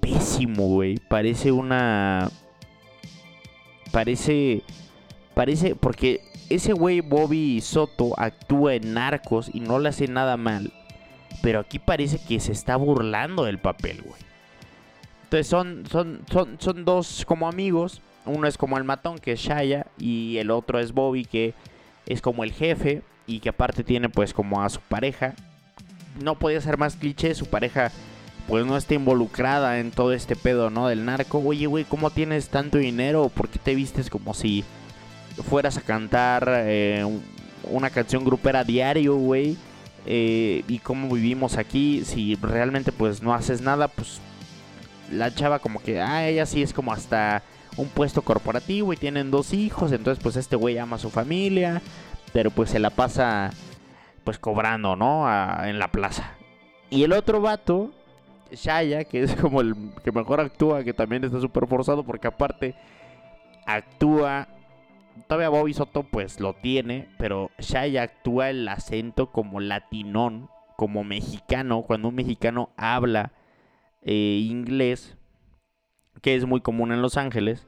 pésimo, 0.00 0.66
güey. 0.68 0.96
Parece 0.96 1.52
una. 1.52 2.30
Parece. 3.92 4.62
Parece. 5.34 5.74
Porque 5.74 6.20
ese 6.48 6.72
güey 6.72 7.00
Bobby 7.00 7.60
Soto 7.60 8.18
actúa 8.18 8.74
en 8.74 8.94
narcos 8.94 9.50
y 9.52 9.60
no 9.60 9.78
le 9.78 9.88
hace 9.88 10.08
nada 10.08 10.36
mal. 10.36 10.72
Pero 11.42 11.60
aquí 11.60 11.78
parece 11.78 12.18
que 12.18 12.40
se 12.40 12.52
está 12.52 12.76
burlando 12.76 13.44
del 13.44 13.58
papel, 13.58 14.02
güey. 14.02 14.20
Entonces 15.24 15.46
son, 15.46 15.84
son, 15.88 16.20
son, 16.30 16.56
son 16.58 16.84
dos 16.84 17.24
como 17.24 17.48
amigos. 17.48 18.02
Uno 18.26 18.46
es 18.46 18.58
como 18.58 18.76
el 18.76 18.84
matón, 18.84 19.18
que 19.18 19.32
es 19.32 19.40
Shaya. 19.40 19.86
Y 19.96 20.38
el 20.38 20.50
otro 20.50 20.80
es 20.80 20.92
Bobby, 20.92 21.24
que 21.24 21.54
es 22.06 22.20
como 22.20 22.44
el 22.44 22.52
jefe. 22.52 23.02
Y 23.26 23.38
que 23.38 23.50
aparte 23.50 23.84
tiene 23.84 24.08
pues 24.08 24.34
como 24.34 24.60
a 24.60 24.68
su 24.68 24.80
pareja. 24.80 25.34
No 26.20 26.34
podía 26.34 26.60
ser 26.60 26.76
más 26.78 26.96
cliché. 26.96 27.34
Su 27.34 27.46
pareja 27.46 27.92
pues 28.50 28.66
no 28.66 28.76
está 28.76 28.94
involucrada 28.94 29.78
en 29.78 29.92
todo 29.92 30.12
este 30.12 30.34
pedo, 30.34 30.70
¿no? 30.70 30.88
Del 30.88 31.04
narco. 31.04 31.38
Oye, 31.38 31.66
güey, 31.66 31.84
¿cómo 31.84 32.10
tienes 32.10 32.48
tanto 32.48 32.78
dinero? 32.78 33.28
¿Por 33.28 33.48
qué 33.48 33.60
te 33.60 33.76
vistes 33.76 34.10
como 34.10 34.34
si 34.34 34.64
fueras 35.48 35.76
a 35.76 35.82
cantar 35.82 36.48
eh, 36.48 37.06
una 37.70 37.90
canción 37.90 38.24
grupera 38.24 38.64
diario, 38.64 39.14
güey? 39.14 39.56
Eh, 40.04 40.64
y 40.66 40.80
cómo 40.80 41.14
vivimos 41.14 41.58
aquí, 41.58 42.04
si 42.04 42.34
realmente 42.34 42.90
pues 42.90 43.22
no 43.22 43.32
haces 43.34 43.60
nada, 43.60 43.86
pues 43.86 44.20
la 45.12 45.32
chava 45.32 45.60
como 45.60 45.80
que, 45.80 46.00
ah, 46.00 46.26
ella 46.26 46.44
sí 46.44 46.60
es 46.60 46.72
como 46.72 46.92
hasta 46.92 47.44
un 47.76 47.86
puesto 47.86 48.22
corporativo 48.22 48.92
y 48.92 48.96
tienen 48.96 49.30
dos 49.30 49.52
hijos, 49.52 49.92
entonces 49.92 50.20
pues 50.20 50.34
este 50.34 50.56
güey 50.56 50.76
ama 50.76 50.96
a 50.96 51.00
su 51.00 51.10
familia, 51.10 51.82
pero 52.32 52.50
pues 52.50 52.70
se 52.70 52.80
la 52.80 52.90
pasa 52.90 53.52
pues 54.24 54.40
cobrando, 54.40 54.96
¿no? 54.96 55.28
en 55.64 55.78
la 55.78 55.92
plaza. 55.92 56.32
Y 56.88 57.04
el 57.04 57.12
otro 57.12 57.40
vato, 57.40 57.92
Shaya, 58.52 59.04
que 59.04 59.22
es 59.22 59.34
como 59.36 59.60
el 59.60 59.74
que 60.04 60.12
mejor 60.12 60.40
actúa, 60.40 60.84
que 60.84 60.92
también 60.92 61.24
está 61.24 61.40
súper 61.40 61.66
forzado 61.66 62.04
porque 62.04 62.28
aparte 62.28 62.74
actúa... 63.66 64.48
Todavía 65.26 65.48
Bobby 65.50 65.74
Soto 65.74 66.02
pues 66.04 66.40
lo 66.40 66.54
tiene, 66.54 67.08
pero 67.18 67.50
Shaya 67.58 68.02
actúa 68.02 68.50
el 68.50 68.66
acento 68.66 69.30
como 69.30 69.60
latinón, 69.60 70.48
como 70.76 71.04
mexicano, 71.04 71.82
cuando 71.82 72.08
un 72.08 72.14
mexicano 72.14 72.70
habla 72.76 73.32
eh, 74.02 74.40
inglés, 74.48 75.18
que 76.22 76.36
es 76.36 76.46
muy 76.46 76.62
común 76.62 76.90
en 76.90 77.02
Los 77.02 77.18
Ángeles, 77.18 77.66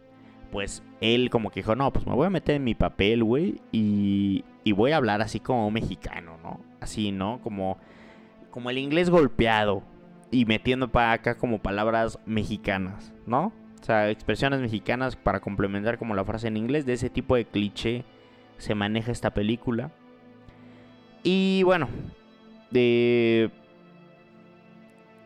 pues 0.51 0.83
él 1.01 1.29
como 1.31 1.51
que 1.51 1.61
dijo, 1.61 1.77
no, 1.77 1.93
pues 1.93 2.07
me 2.07 2.15
voy 2.15 2.27
a 2.27 2.31
meter 2.31 2.57
en 2.57 2.65
mi 2.65 2.75
papel, 2.75 3.23
güey, 3.23 3.61
y, 3.71 4.45
y 4.65 4.73
voy 4.73 4.93
a 4.93 4.97
hablar 4.97 5.21
así 5.21 5.41
como 5.41 5.71
mexicano, 5.71 6.39
¿no? 6.43 6.61
Así, 6.81 7.13
¿no? 7.13 7.41
Como, 7.43 7.77
como 8.51 8.71
el 8.71 8.79
inglés 8.79 9.11
golpeado, 9.11 9.83
y 10.33 10.47
metiendo 10.47 10.91
para 10.91 11.13
acá 11.13 11.37
como 11.37 11.61
palabras 11.61 12.19
mexicanas, 12.27 13.13
¿no? 13.27 13.53
O 13.81 13.85
sea, 13.85 14.11
expresiones 14.11 14.61
mexicanas 14.61 15.15
para 15.15 15.41
complementar 15.41 15.99
como 15.99 16.15
la 16.15 16.25
frase 16.25 16.49
en 16.49 16.57
inglés. 16.57 16.87
De 16.87 16.95
ese 16.95 17.11
tipo 17.11 17.37
de 17.37 17.45
cliché 17.45 18.05
se 18.57 18.75
maneja 18.75 19.13
esta 19.13 19.35
película. 19.35 19.93
Y 21.23 21.63
bueno, 21.65 21.89
de... 22.71 23.51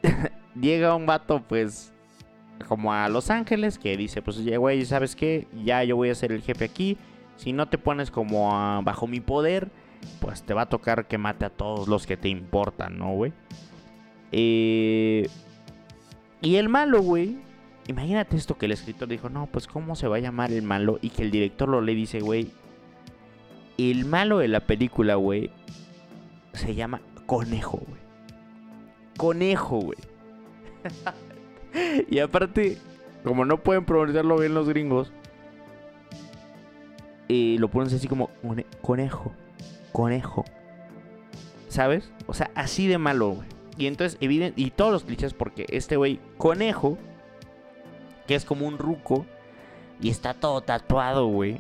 llega 0.61 0.97
un 0.97 1.07
vato 1.07 1.43
pues 1.47 1.93
como 2.67 2.93
a 2.93 3.09
Los 3.09 3.31
Ángeles 3.31 3.79
que 3.79 3.97
dice, 3.97 4.23
pues 4.23 4.45
güey, 4.45 4.85
¿sabes 4.87 5.15
qué? 5.15 5.47
Ya 5.65 5.85
yo 5.85 5.97
voy 5.97 6.11
a 6.11 6.15
ser 6.15 6.33
el 6.33 6.43
jefe 6.43 6.65
aquí. 6.65 6.99
Si 7.37 7.53
no 7.53 7.69
te 7.69 7.79
pones 7.79 8.11
como 8.11 8.83
bajo 8.83 9.07
mi 9.07 9.21
poder, 9.21 9.71
pues 10.21 10.43
te 10.43 10.53
va 10.55 10.63
a 10.63 10.69
tocar 10.69 11.07
que 11.07 11.19
mate 11.19 11.45
a 11.45 11.51
todos 11.51 11.87
los 11.87 12.07
que 12.07 12.17
te 12.17 12.29
importan, 12.29 12.99
¿no, 12.99 13.13
güey? 13.13 13.33
Eh, 14.33 15.29
y 16.41 16.57
el 16.57 16.69
malo, 16.69 17.03
güey. 17.03 17.39
Imagínate 17.89 18.37
esto 18.37 18.59
que 18.59 18.67
el 18.67 18.73
escritor 18.73 19.09
dijo, 19.09 19.29
no, 19.29 19.47
pues 19.47 19.67
cómo 19.67 19.95
se 19.95 20.09
va 20.09 20.17
a 20.17 20.21
llamar 20.21 20.53
el 20.53 20.63
malo. 20.63 20.99
Y 21.03 21.11
que 21.11 21.23
el 21.23 21.31
director 21.31 21.69
lo 21.69 21.81
le 21.81 21.95
dice, 21.95 22.21
güey. 22.21 22.51
El 23.79 24.05
malo 24.05 24.39
de 24.39 24.49
la 24.49 24.61
película, 24.61 25.17
güey. 25.17 25.51
Se 26.53 26.75
llama 26.75 27.01
Conejo, 27.27 27.79
güey. 27.87 28.01
Conejo, 29.17 29.81
güey. 29.81 29.99
y 32.09 32.19
aparte, 32.19 32.79
como 33.25 33.45
no 33.45 33.63
pueden 33.63 33.85
pronunciarlo 33.85 34.39
bien 34.39 34.55
los 34.55 34.69
gringos, 34.69 35.13
eh, 37.29 37.57
lo 37.59 37.69
ponen 37.69 37.93
así 37.93 38.07
como 38.07 38.31
conejo, 38.83 39.33
conejo. 39.93 40.45
¿Sabes? 41.69 42.13
O 42.27 42.35
sea, 42.35 42.51
así 42.55 42.87
de 42.87 42.99
malo, 42.99 43.31
güey. 43.31 43.56
Y 43.79 43.87
entonces, 43.87 44.19
evidente, 44.21 44.61
y 44.61 44.71
todos 44.71 44.93
los 44.93 45.05
clichés, 45.05 45.35
porque 45.35 45.67
este 45.69 45.97
güey, 45.97 46.19
conejo, 46.39 46.97
que 48.27 48.35
es 48.35 48.45
como 48.45 48.67
un 48.67 48.79
ruco, 48.79 49.27
y 50.01 50.11
está 50.11 50.35
todo 50.35 50.61
tatuado, 50.61 51.27
güey, 51.27 51.59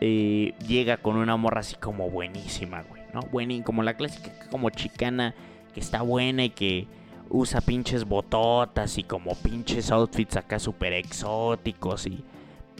eh, 0.00 0.54
llega 0.66 0.98
con 0.98 1.16
una 1.16 1.36
morra 1.36 1.60
así 1.60 1.76
como 1.76 2.10
buenísima, 2.10 2.82
güey, 2.82 3.02
¿no? 3.12 3.20
Buenísima, 3.32 3.64
como 3.64 3.82
la 3.82 3.94
clásica, 3.94 4.32
como 4.50 4.70
chicana, 4.70 5.34
que 5.74 5.80
está 5.80 6.02
buena 6.02 6.44
y 6.44 6.50
que 6.50 6.86
usa 7.28 7.60
pinches 7.60 8.04
bototas 8.04 8.98
y 8.98 9.02
como 9.02 9.34
pinches 9.34 9.90
outfits 9.90 10.36
acá 10.36 10.58
súper 10.58 10.92
exóticos 10.92 12.06
y 12.06 12.22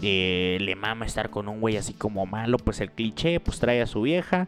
eh, 0.03 0.59
le 0.61 0.77
mama 0.77 1.07
estar 1.07 1.31
con 1.31 1.49
un 1.49 1.61
güey 1.61 1.77
así 1.77 1.95
como 1.95 2.27
malo, 2.27 2.59
pues 2.59 2.81
el 2.81 2.91
cliché, 2.91 3.41
pues 3.41 3.59
trae 3.59 3.83
a 3.83 3.87
su 3.87 4.03
vieja 4.03 4.47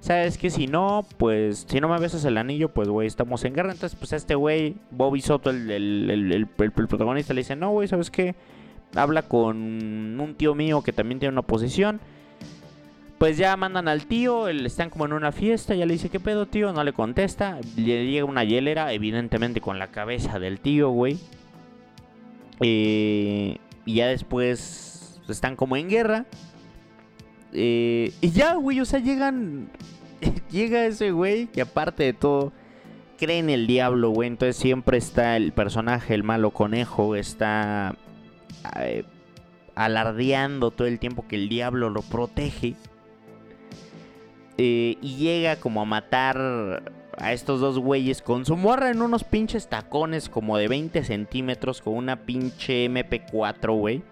sabes 0.00 0.38
que 0.38 0.50
si 0.50 0.66
no, 0.66 1.06
pues 1.18 1.66
si 1.68 1.80
no 1.80 1.88
me 1.88 1.98
besas 1.98 2.24
el 2.24 2.38
anillo, 2.38 2.70
pues 2.70 2.88
güey, 2.88 3.06
estamos 3.06 3.44
en 3.44 3.54
guerra. 3.54 3.72
Entonces, 3.72 3.98
pues 3.98 4.12
este 4.12 4.34
güey, 4.34 4.76
Bobby 4.90 5.20
Soto, 5.20 5.50
el, 5.50 5.70
el, 5.70 6.46
protagonista, 6.46 7.34
le 7.34 7.42
dice, 7.42 7.56
no, 7.56 7.70
güey, 7.70 7.88
¿sabes 7.88 8.10
qué? 8.10 8.34
Habla 8.94 9.22
con 9.22 9.56
un 9.56 10.34
tío 10.36 10.54
mío 10.54 10.82
que 10.82 10.92
también 10.92 11.20
tiene 11.20 11.32
una 11.32 11.42
posición. 11.42 12.00
Pues 13.18 13.36
ya 13.36 13.54
mandan 13.58 13.86
al 13.86 14.06
tío, 14.06 14.48
están 14.48 14.88
como 14.88 15.04
en 15.04 15.12
una 15.12 15.30
fiesta, 15.30 15.74
ya 15.74 15.84
le 15.84 15.92
dice, 15.92 16.08
¿qué 16.08 16.18
pedo, 16.18 16.46
tío? 16.46 16.72
No 16.72 16.82
le 16.82 16.94
contesta. 16.94 17.58
Le 17.76 18.10
llega 18.10 18.24
una 18.24 18.44
hielera, 18.44 18.94
evidentemente 18.94 19.60
con 19.60 19.78
la 19.78 19.88
cabeza 19.88 20.38
del 20.38 20.58
tío, 20.58 20.88
güey. 20.88 21.18
Eh, 22.60 23.58
y 23.84 23.94
ya 23.94 24.06
después 24.06 25.20
están 25.28 25.54
como 25.54 25.76
en 25.76 25.90
guerra. 25.90 26.24
Eh, 27.52 28.12
y 28.20 28.30
ya, 28.30 28.54
güey, 28.54 28.80
o 28.80 28.84
sea, 28.84 29.00
llegan. 29.00 29.70
llega 30.50 30.86
ese 30.86 31.10
güey 31.12 31.46
que 31.46 31.62
aparte 31.62 32.04
de 32.04 32.12
todo 32.12 32.52
cree 33.18 33.38
en 33.38 33.50
el 33.50 33.66
diablo, 33.66 34.10
güey. 34.10 34.28
Entonces 34.28 34.56
siempre 34.56 34.98
está 34.98 35.36
el 35.36 35.52
personaje, 35.52 36.14
el 36.14 36.24
malo 36.24 36.50
conejo, 36.52 37.16
está 37.16 37.94
eh, 38.78 39.04
alardeando 39.74 40.70
todo 40.70 40.88
el 40.88 40.98
tiempo 40.98 41.26
que 41.28 41.36
el 41.36 41.48
diablo 41.48 41.90
lo 41.90 42.02
protege. 42.02 42.74
eh, 44.58 44.96
y 45.00 45.16
llega 45.16 45.56
como 45.56 45.80
a 45.80 45.84
matar 45.86 46.82
a 47.18 47.32
estos 47.32 47.60
dos 47.60 47.78
güeyes 47.78 48.22
con 48.22 48.46
su 48.46 48.56
morra 48.56 48.90
en 48.90 49.02
unos 49.02 49.24
pinches 49.24 49.68
tacones 49.68 50.28
como 50.28 50.56
de 50.56 50.68
20 50.68 51.04
centímetros 51.04 51.82
con 51.82 51.94
una 51.94 52.16
pinche 52.24 52.86
MP4, 52.88 53.76
güey. 53.76 54.02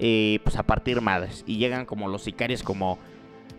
Eh, 0.00 0.40
pues 0.42 0.56
a 0.56 0.62
partir 0.62 1.00
madres. 1.00 1.44
Y 1.46 1.58
llegan 1.58 1.86
como 1.86 2.08
los 2.08 2.22
sicarios 2.22 2.62
como 2.62 2.98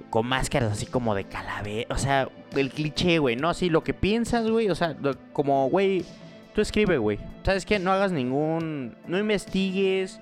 con 0.09 0.27
máscaras 0.27 0.71
así 0.71 0.85
como 0.85 1.15
de 1.15 1.23
calavera. 1.23 1.93
O 1.93 1.97
sea, 1.97 2.29
el 2.55 2.71
cliché, 2.71 3.19
güey, 3.19 3.35
¿no? 3.35 3.49
Así 3.49 3.69
lo 3.69 3.83
que 3.83 3.93
piensas, 3.93 4.49
güey. 4.49 4.69
O 4.69 4.75
sea, 4.75 4.97
como, 5.31 5.69
güey, 5.69 6.03
tú 6.53 6.61
escribe, 6.61 6.97
güey. 6.97 7.19
¿Sabes 7.43 7.65
qué? 7.65 7.79
No 7.79 7.91
hagas 7.91 8.11
ningún... 8.11 8.95
No 9.07 9.17
investigues. 9.17 10.19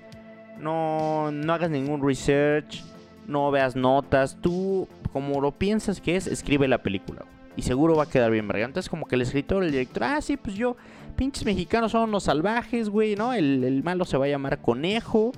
No, 0.59 1.31
no 1.31 1.53
hagas 1.53 1.71
ningún 1.71 2.05
research. 2.05 2.83
No 3.25 3.49
veas 3.49 3.75
notas. 3.75 4.37
Tú, 4.41 4.87
como 5.11 5.41
lo 5.41 5.51
piensas 5.51 6.01
que 6.01 6.15
es, 6.15 6.27
escribe 6.27 6.67
la 6.67 6.79
película, 6.79 7.25
y 7.55 7.61
seguro 7.61 7.95
va 7.95 8.03
a 8.03 8.09
quedar 8.09 8.31
bien 8.31 8.47
verga. 8.47 8.65
Entonces 8.65 8.89
como 8.89 9.05
que 9.05 9.15
el 9.15 9.21
escritor, 9.21 9.63
el 9.63 9.71
director, 9.71 10.03
ah, 10.03 10.21
sí, 10.21 10.37
pues 10.37 10.55
yo, 10.55 10.77
pinches 11.15 11.45
mexicanos 11.45 11.91
son 11.91 12.11
los 12.11 12.23
salvajes, 12.23 12.89
güey, 12.89 13.15
¿no? 13.15 13.33
El, 13.33 13.81
malo 13.83 14.05
se 14.05 14.17
va 14.17 14.25
a 14.25 14.29
llamar 14.29 14.61
Conejo. 14.61 15.31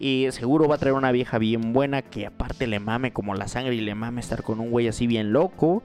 Y 0.00 0.26
seguro 0.30 0.66
va 0.66 0.76
a 0.76 0.78
traer 0.78 0.94
una 0.94 1.12
vieja 1.12 1.36
bien 1.36 1.74
buena 1.74 2.00
que 2.00 2.26
aparte 2.26 2.66
le 2.66 2.80
mame 2.80 3.12
como 3.12 3.34
la 3.34 3.48
sangre 3.48 3.74
y 3.74 3.82
le 3.82 3.94
mame 3.94 4.22
estar 4.22 4.42
con 4.42 4.58
un 4.58 4.70
güey 4.70 4.88
así 4.88 5.06
bien 5.06 5.34
loco. 5.34 5.82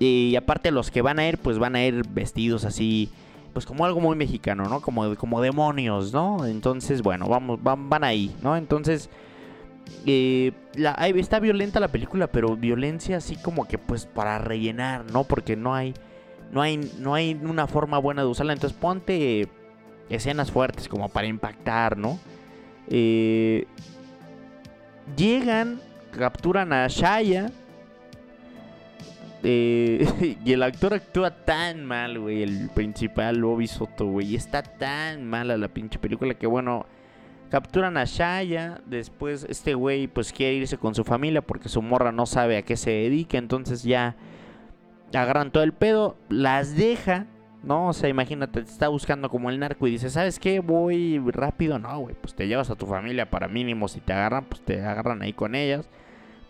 Y 0.00 0.34
aparte 0.34 0.72
los 0.72 0.90
que 0.90 1.00
van 1.00 1.20
a 1.20 1.28
ir, 1.28 1.38
pues 1.38 1.60
van 1.60 1.76
a 1.76 1.84
ir 1.84 2.02
vestidos 2.08 2.64
así, 2.64 3.08
pues 3.52 3.64
como 3.64 3.86
algo 3.86 4.00
muy 4.00 4.16
mexicano, 4.16 4.64
¿no? 4.64 4.80
Como, 4.80 5.14
como 5.14 5.40
demonios, 5.40 6.12
¿no? 6.12 6.44
Entonces, 6.44 7.02
bueno, 7.02 7.28
vamos, 7.28 7.62
van, 7.62 7.88
van 7.88 8.02
ahí, 8.02 8.34
¿no? 8.42 8.56
Entonces, 8.56 9.08
eh, 10.06 10.50
la, 10.74 10.92
está 11.06 11.38
violenta 11.38 11.78
la 11.78 11.88
película, 11.88 12.26
pero 12.26 12.56
violencia 12.56 13.18
así 13.18 13.36
como 13.36 13.66
que 13.68 13.78
pues 13.78 14.06
para 14.06 14.38
rellenar, 14.38 15.10
¿no? 15.12 15.22
Porque 15.22 15.54
no 15.54 15.72
hay, 15.72 15.94
no 16.50 16.62
hay, 16.62 16.78
no 16.98 17.14
hay 17.14 17.40
una 17.42 17.68
forma 17.68 17.98
buena 17.98 18.22
de 18.22 18.28
usarla. 18.28 18.54
Entonces 18.54 18.76
ponte 18.76 19.48
escenas 20.08 20.50
fuertes 20.50 20.88
como 20.88 21.08
para 21.08 21.28
impactar, 21.28 21.96
¿no? 21.96 22.18
Eh, 22.88 23.66
llegan, 25.16 25.80
capturan 26.10 26.72
a 26.72 26.86
Shaya. 26.88 27.50
Eh, 29.42 30.38
y 30.44 30.52
el 30.52 30.62
actor 30.62 30.94
actúa 30.94 31.30
tan 31.30 31.84
mal, 31.84 32.18
güey. 32.18 32.42
El 32.42 32.70
principal, 32.70 33.42
Bobby 33.42 33.66
Soto, 33.66 34.06
güey. 34.06 34.34
Está 34.34 34.62
tan 34.62 35.24
mala 35.28 35.56
la 35.56 35.68
pinche 35.68 35.98
película 35.98 36.34
que, 36.34 36.46
bueno, 36.46 36.86
Capturan 37.50 37.96
a 37.96 38.04
Shaya, 38.04 38.80
después 38.86 39.46
este 39.48 39.74
güey 39.74 40.08
pues 40.08 40.32
quiere 40.32 40.54
irse 40.54 40.78
con 40.78 40.96
su 40.96 41.04
familia 41.04 41.42
porque 41.42 41.68
su 41.68 41.80
morra 41.80 42.10
no 42.10 42.26
sabe 42.26 42.56
a 42.56 42.62
qué 42.62 42.76
se 42.76 42.90
dedica, 42.90 43.38
entonces 43.38 43.84
ya 43.84 44.16
agarran 45.14 45.52
todo 45.52 45.62
el 45.62 45.72
pedo, 45.72 46.16
las 46.28 46.74
deja, 46.74 47.26
¿no? 47.66 47.88
O 47.88 47.92
sea, 47.92 48.08
imagínate, 48.08 48.62
te 48.62 48.70
está 48.70 48.88
buscando 48.88 49.28
como 49.28 49.50
el 49.50 49.58
narco 49.58 49.86
y 49.86 49.92
dice, 49.92 50.08
¿sabes 50.08 50.38
qué? 50.38 50.60
Voy 50.60 51.18
rápido, 51.18 51.78
no, 51.78 51.98
güey, 51.98 52.14
pues 52.14 52.34
te 52.34 52.46
llevas 52.48 52.70
a 52.70 52.76
tu 52.76 52.86
familia 52.86 53.28
para 53.30 53.48
mínimo, 53.48 53.88
si 53.88 54.00
te 54.00 54.12
agarran, 54.12 54.44
pues 54.46 54.60
te 54.62 54.80
agarran 54.80 55.22
ahí 55.22 55.32
con 55.32 55.54
ellas. 55.54 55.88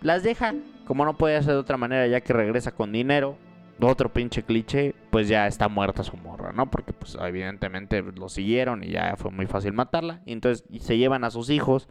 Las 0.03 0.23
deja, 0.23 0.55
como 0.87 1.05
no 1.05 1.17
puede 1.17 1.43
ser 1.43 1.55
de 1.55 1.59
otra 1.59 1.77
manera 1.79 2.07
ya 2.07 2.21
que 2.21 2.33
regresa 2.33 2.73
con 2.73 2.93
dinero, 2.93 3.39
otro 3.81 4.13
pinche 4.13 4.43
cliché, 4.43 4.95
pues 5.11 5.29
ya 5.29 5.47
está 5.47 5.69
muerta 5.69 6.03
su 6.03 6.17
morra, 6.17 6.53
¿no? 6.53 6.71
Porque 6.71 6.93
pues 6.93 7.17
evidentemente 7.21 8.03
lo 8.03 8.29
siguieron 8.29 8.83
y 8.83 8.91
ya 8.91 9.15
fue 9.17 9.31
muy 9.31 9.47
fácil 9.47 9.73
matarla. 9.73 10.23
Y 10.25 10.33
entonces 10.33 10.65
se 10.81 10.97
llevan 10.97 11.25
a 11.25 11.31
sus 11.31 11.51
hijos. 11.51 11.89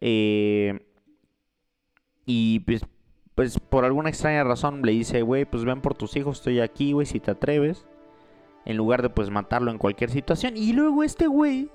Eh, 0.00 0.86
y 2.26 2.60
pues, 2.60 2.84
pues 3.34 3.58
por 3.60 3.84
alguna 3.84 4.08
extraña 4.08 4.42
razón 4.44 4.82
le 4.82 4.92
dice, 4.92 5.22
güey, 5.22 5.44
pues 5.44 5.64
ven 5.64 5.80
por 5.80 5.94
tus 5.94 6.16
hijos, 6.16 6.38
estoy 6.38 6.60
aquí, 6.60 6.92
güey, 6.92 7.06
si 7.06 7.20
te 7.20 7.30
atreves. 7.30 7.86
En 8.64 8.76
lugar 8.76 9.02
de 9.02 9.10
pues 9.10 9.30
matarlo 9.30 9.70
en 9.70 9.78
cualquier 9.78 10.10
situación. 10.10 10.56
Y 10.56 10.72
luego 10.72 11.02
este 11.02 11.26
güey 11.26 11.68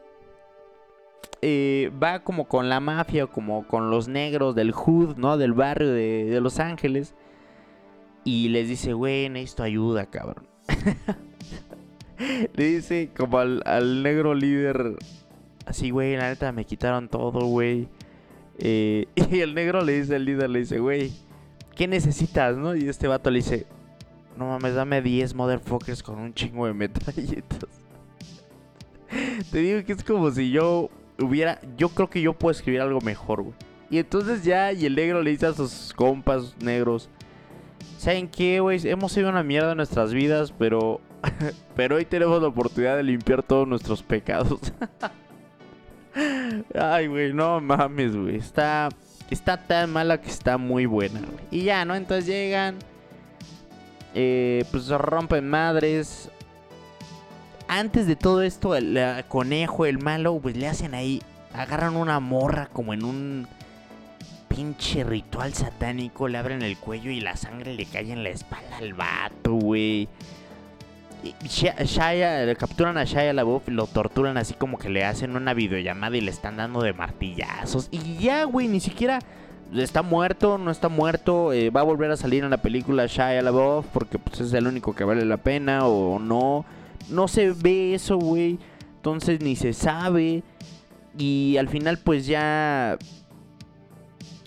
eh, 1.41 1.91
va 2.02 2.19
como 2.23 2.47
con 2.47 2.69
la 2.69 2.80
mafia, 2.80 3.28
como 3.28 3.67
con 3.67 3.89
los 3.89 4.08
negros 4.08 4.56
del 4.56 4.71
hood, 4.71 5.17
¿no? 5.17 5.38
Del 5.38 5.54
barrio 5.54 5.89
de, 5.89 6.25
de 6.25 6.41
Los 6.41 6.60
Ángeles 6.60 7.13
y 8.23 8.49
les 8.49 8.67
dice, 8.67 8.93
güey, 8.93 9.30
necesito 9.30 9.63
ayuda, 9.63 10.06
cabrón. 10.06 10.47
le 12.54 12.63
dice 12.63 13.10
como 13.15 13.39
al, 13.39 14.04
negro 14.04 14.34
líder, 14.34 14.97
así, 15.65 15.89
güey, 15.89 16.15
la 16.15 16.30
neta 16.30 16.52
me 16.52 16.65
quitaron 16.65 17.08
todo, 17.08 17.45
güey. 17.45 17.88
Eh, 18.58 19.08
y 19.32 19.39
el 19.39 19.56
negro 19.56 19.82
le 19.82 19.99
dice 19.99 20.15
al 20.15 20.25
líder, 20.25 20.49
le 20.49 20.60
dice, 20.60 20.80
güey, 20.80 21.12
¿qué 21.75 21.88
necesitas, 21.88 22.58
no? 22.58 22.75
Y 22.75 22.88
este 22.88 23.08
vato 23.08 23.32
le 23.32 23.38
dice, 23.38 23.65
no 24.39 24.47
mames, 24.47 24.73
dame 24.73 25.02
10 25.02 25.36
motherfuckers 25.36 26.02
con 26.02 26.17
un 26.17 26.34
chingo 26.34 26.65
de 26.65 26.73
metralletas. 26.73 27.69
Te 29.52 29.58
digo 29.60 29.84
que 29.86 29.93
es 29.93 30.04
como 30.04 30.32
si 30.32 30.49
yo 30.49 30.89
hubiera, 31.19 31.60
yo 31.78 31.89
creo 31.89 32.10
que 32.10 32.21
yo 32.21 32.34
puedo 32.34 32.52
escribir 32.52 32.82
algo 32.82 33.02
mejor, 33.02 33.43
güey. 33.43 33.56
Y 33.91 33.97
entonces 33.97 34.43
ya, 34.43 34.71
y 34.71 34.86
el 34.86 34.95
negro 34.95 35.21
le 35.21 35.32
dice 35.32 35.47
a 35.47 35.54
sus 35.54 35.93
compas 35.95 36.56
negros, 36.60 37.10
¿Saben 37.99 38.30
qué, 38.30 38.62
güey? 38.62 38.80
Hemos 38.88 39.12
sido 39.12 39.28
una 39.28 39.43
mierda 39.43 39.71
en 39.71 39.78
nuestras 39.78 40.13
vidas, 40.13 40.54
pero. 40.58 41.02
pero 41.75 41.97
hoy 41.97 42.06
tenemos 42.06 42.41
la 42.41 42.47
oportunidad 42.47 42.95
de 42.95 43.04
limpiar 43.04 43.43
todos 43.43 43.67
nuestros 43.67 44.02
pecados. 44.02 44.58
Ay, 46.73 47.08
güey, 47.08 47.34
no 47.34 47.60
mames, 47.60 48.15
güey. 48.15 48.38
Está. 48.38 48.88
Está 49.30 49.58
tan 49.58 49.91
mala 49.91 50.21
que 50.21 50.30
está 50.30 50.58
muy 50.58 50.86
buena, 50.86 51.19
güey. 51.19 51.43
Y 51.52 51.63
ya, 51.65 51.84
¿no? 51.84 51.93
Entonces 51.93 52.25
llegan. 52.25 52.78
Eh, 54.15 54.65
pues 54.72 54.88
rompen 54.89 55.48
madres. 55.48 56.30
Antes 57.67 58.08
de 58.08 58.15
todo 58.15 58.41
esto, 58.41 58.76
el, 58.76 59.00
conejo, 59.28 59.86
el 59.86 60.00
malo, 60.00 60.39
pues 60.41 60.58
le 60.58 60.67
hacen 60.67 60.93
ahí. 60.95 61.22
Agarran 61.54 61.95
una 61.95 62.19
morra 62.19 62.67
como 62.67 62.93
en 62.93 63.04
un 63.04 63.48
pinche 64.48 65.04
ritual 65.04 65.54
satánico, 65.54 66.28
le 66.28 66.38
abren 66.38 66.63
el 66.63 66.78
cuello 66.78 67.12
y 67.12 67.22
la 67.22 67.36
sangre 67.36 67.74
le 67.74 67.86
cae 67.86 68.12
en 68.12 68.24
la 68.24 68.30
espalda 68.30 68.78
al 68.78 68.93
vato, 68.93 69.54
güey. 69.54 70.10
Shaya, 71.43 72.56
capturan 72.56 72.98
a 72.98 73.04
Shaya 73.04 73.34
la 73.34 73.43
y 73.43 73.72
lo 73.72 73.88
torturan 73.88 74.38
así 74.38 74.54
como 74.54 74.78
que 74.78 74.89
le 74.89 75.04
hacen 75.04 75.36
una 75.36 75.54
videollamada 75.54 76.15
y 76.15 76.22
le 76.22 76.32
están 76.32 76.58
dando 76.58 76.82
de 76.82 76.93
martillazos. 76.93 77.89
Y 77.91 78.17
ya, 78.17 78.45
güey, 78.45 78.67
ni 78.67 78.80
siquiera 78.80 79.19
está 79.75 80.01
muerto, 80.01 80.58
no 80.58 80.71
está 80.71 80.89
muerto. 80.89 81.53
Eh, 81.53 81.69
va 81.69 81.82
a 81.82 81.84
volver 81.84 82.12
a 82.12 82.17
salir 82.17 82.43
en 82.43 82.49
la 82.49 82.62
película 82.62 83.05
Shia 83.05 83.41
LaBeouf 83.41 83.86
porque 83.93 84.17
pues, 84.19 84.41
es 84.41 84.53
el 84.53 84.67
único 84.67 84.95
que 84.95 85.03
vale 85.03 85.25
la 85.25 85.38
pena 85.38 85.88
o 85.88 86.19
no. 86.19 86.65
No 87.10 87.27
se 87.27 87.51
ve 87.51 87.93
eso, 87.93 88.17
güey. 88.17 88.60
Entonces 88.95 89.41
ni 89.41 89.55
se 89.55 89.73
sabe. 89.73 90.43
Y 91.17 91.58
al 91.58 91.69
final 91.69 91.99
pues 91.99 92.25
ya 92.25 92.97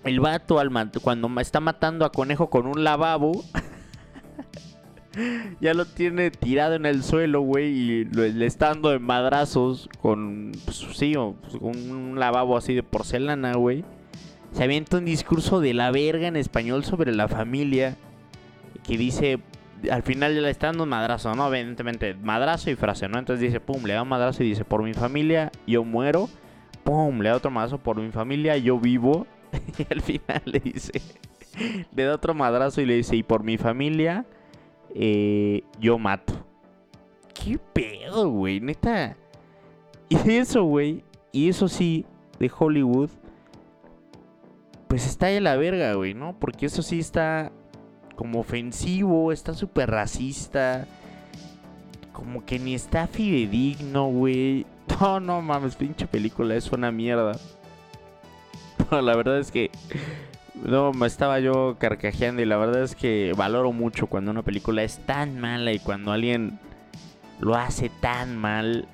el 0.04 0.20
vato 0.20 0.58
al 0.58 0.70
cuando 1.02 1.28
está 1.40 1.61
matando 1.61 2.04
a 2.04 2.12
conejo 2.12 2.50
con 2.50 2.66
un 2.66 2.82
lavabo, 2.82 3.44
ya 5.61 5.74
lo 5.74 5.85
tiene 5.85 6.30
tirado 6.30 6.74
en 6.74 6.87
el 6.87 7.02
suelo, 7.02 7.40
güey, 7.42 7.68
y 7.68 8.04
le 8.04 8.46
está 8.46 8.68
dando 8.68 8.90
de 8.90 8.98
madrazos 8.98 9.88
con, 10.00 10.52
pues, 10.64 10.78
sí, 10.94 11.14
pues, 11.14 11.56
con 11.56 11.90
un 11.90 12.18
lavabo 12.18 12.56
así 12.56 12.74
de 12.74 12.82
porcelana, 12.82 13.54
güey. 13.54 13.85
Se 14.52 14.64
avienta 14.64 14.98
un 14.98 15.04
discurso 15.04 15.60
de 15.60 15.74
la 15.74 15.90
verga 15.90 16.28
en 16.28 16.36
español 16.36 16.84
sobre 16.84 17.12
la 17.12 17.28
familia 17.28 17.96
que 18.86 18.98
dice, 18.98 19.40
al 19.90 20.02
final 20.02 20.34
ya 20.34 20.40
le 20.40 20.50
está 20.50 20.68
dando 20.68 20.86
madrazo, 20.86 21.34
¿no? 21.34 21.52
Evidentemente, 21.52 22.14
madrazo 22.14 22.70
y 22.70 22.76
frase, 22.76 23.08
¿no? 23.08 23.18
Entonces 23.18 23.40
dice, 23.40 23.60
pum, 23.60 23.84
le 23.84 23.94
da 23.94 24.02
un 24.02 24.08
madrazo 24.08 24.42
y 24.42 24.48
dice, 24.48 24.64
por 24.64 24.82
mi 24.82 24.94
familia 24.94 25.50
yo 25.66 25.84
muero. 25.84 26.28
Pum, 26.84 27.20
le 27.20 27.30
da 27.30 27.36
otro 27.36 27.50
madrazo, 27.50 27.78
por 27.78 28.00
mi 28.00 28.10
familia 28.10 28.56
yo 28.56 28.78
vivo. 28.78 29.26
y 29.78 29.86
al 29.92 30.00
final 30.00 30.42
le 30.44 30.60
dice, 30.60 31.00
le 31.94 32.04
da 32.04 32.14
otro 32.14 32.34
madrazo 32.34 32.80
y 32.80 32.86
le 32.86 32.94
dice, 32.94 33.16
y 33.16 33.22
por 33.22 33.42
mi 33.42 33.56
familia, 33.58 34.26
eh, 34.94 35.62
yo 35.80 35.98
mato. 35.98 36.34
¿Qué 37.34 37.58
pedo, 37.72 38.28
güey? 38.28 38.60
Neta. 38.60 39.16
Y 40.08 40.32
eso, 40.32 40.64
güey, 40.64 41.02
y 41.32 41.48
eso 41.48 41.68
sí, 41.68 42.04
de 42.38 42.50
Hollywood, 42.56 43.10
pues 44.92 45.07
está 45.07 45.28
de 45.28 45.40
la 45.40 45.57
verga, 45.57 45.94
güey, 45.94 46.12
¿no? 46.12 46.37
Porque 46.38 46.66
eso 46.66 46.83
sí 46.83 46.98
está 46.98 47.50
como 48.14 48.40
ofensivo, 48.40 49.33
está 49.33 49.55
súper 49.55 49.90
racista. 49.90 50.87
Como 52.12 52.44
que 52.44 52.59
ni 52.59 52.74
está 52.74 53.07
fidedigno, 53.07 54.09
güey. 54.09 54.66
No, 55.00 55.18
no 55.18 55.40
mames, 55.40 55.76
pinche 55.76 56.07
película, 56.07 56.57
es 56.57 56.70
una 56.72 56.92
mierda. 56.92 57.33
la 58.90 59.16
verdad 59.16 59.38
es 59.38 59.50
que 59.50 59.70
no 60.62 60.92
estaba 61.07 61.40
yo 61.40 61.76
carcajeando 61.78 62.42
y 62.42 62.44
la 62.44 62.59
verdad 62.59 62.83
es 62.83 62.94
que 62.94 63.33
valoro 63.35 63.72
mucho 63.72 64.09
cuando 64.09 64.31
una 64.31 64.42
película 64.42 64.83
es 64.83 64.98
tan 65.07 65.40
mala 65.40 65.72
y 65.72 65.78
cuando 65.78 66.12
alguien 66.12 66.59
lo 67.40 67.55
hace 67.55 67.88
tan 67.88 68.37
mal. 68.37 68.87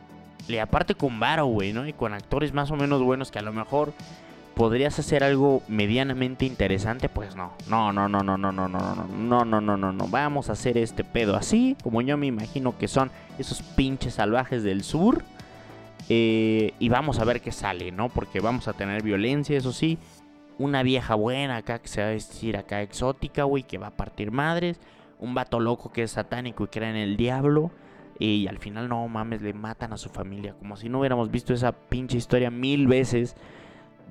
Y 0.46 0.58
aparte 0.58 0.94
con 0.94 1.18
varo, 1.18 1.46
güey, 1.46 1.72
¿no? 1.72 1.88
Y 1.88 1.92
con 1.92 2.14
actores 2.14 2.54
más 2.54 2.70
o 2.70 2.76
menos 2.76 3.02
buenos 3.02 3.32
que 3.32 3.40
a 3.40 3.42
lo 3.42 3.52
mejor 3.52 3.92
podrías 4.58 4.98
hacer 4.98 5.22
algo 5.22 5.62
medianamente 5.68 6.44
interesante, 6.44 7.08
pues 7.08 7.36
no. 7.36 7.52
No, 7.68 7.92
no, 7.92 8.08
no, 8.08 8.24
no, 8.24 8.36
no, 8.36 8.50
no, 8.50 8.66
no, 8.66 8.80
no, 8.80 9.06
no, 9.06 9.44
no, 9.44 9.60
no, 9.60 9.76
no, 9.76 9.92
no. 9.92 10.08
Vamos 10.08 10.48
a 10.48 10.54
hacer 10.54 10.76
este 10.76 11.04
pedo 11.04 11.36
así, 11.36 11.76
como 11.80 12.02
yo 12.02 12.16
me 12.16 12.26
imagino 12.26 12.76
que 12.76 12.88
son 12.88 13.12
esos 13.38 13.62
pinches 13.62 14.14
salvajes 14.14 14.64
del 14.64 14.82
sur. 14.82 15.22
Eh, 16.08 16.74
y 16.80 16.88
vamos 16.88 17.20
a 17.20 17.24
ver 17.24 17.40
qué 17.40 17.52
sale, 17.52 17.92
¿no? 17.92 18.08
Porque 18.08 18.40
vamos 18.40 18.66
a 18.66 18.72
tener 18.72 19.04
violencia, 19.04 19.56
eso 19.56 19.72
sí. 19.72 19.96
Una 20.58 20.82
vieja 20.82 21.14
buena 21.14 21.58
acá 21.58 21.78
que 21.78 21.86
se 21.86 22.00
va 22.02 22.08
a 22.08 22.10
vestir 22.10 22.56
acá 22.56 22.82
exótica, 22.82 23.44
güey, 23.44 23.62
que 23.62 23.78
va 23.78 23.86
a 23.86 23.96
partir 23.96 24.32
madres. 24.32 24.80
Un 25.20 25.34
vato 25.34 25.60
loco 25.60 25.92
que 25.92 26.02
es 26.02 26.10
satánico 26.10 26.64
y 26.64 26.66
cree 26.66 26.90
en 26.90 26.96
el 26.96 27.16
diablo. 27.16 27.70
Y 28.18 28.48
al 28.48 28.58
final, 28.58 28.88
no 28.88 29.06
mames, 29.06 29.40
le 29.40 29.54
matan 29.54 29.92
a 29.92 29.98
su 29.98 30.08
familia. 30.08 30.56
Como 30.58 30.76
si 30.76 30.88
no 30.88 30.98
hubiéramos 30.98 31.30
visto 31.30 31.54
esa 31.54 31.70
pinche 31.70 32.16
historia 32.16 32.50
mil 32.50 32.88
veces. 32.88 33.36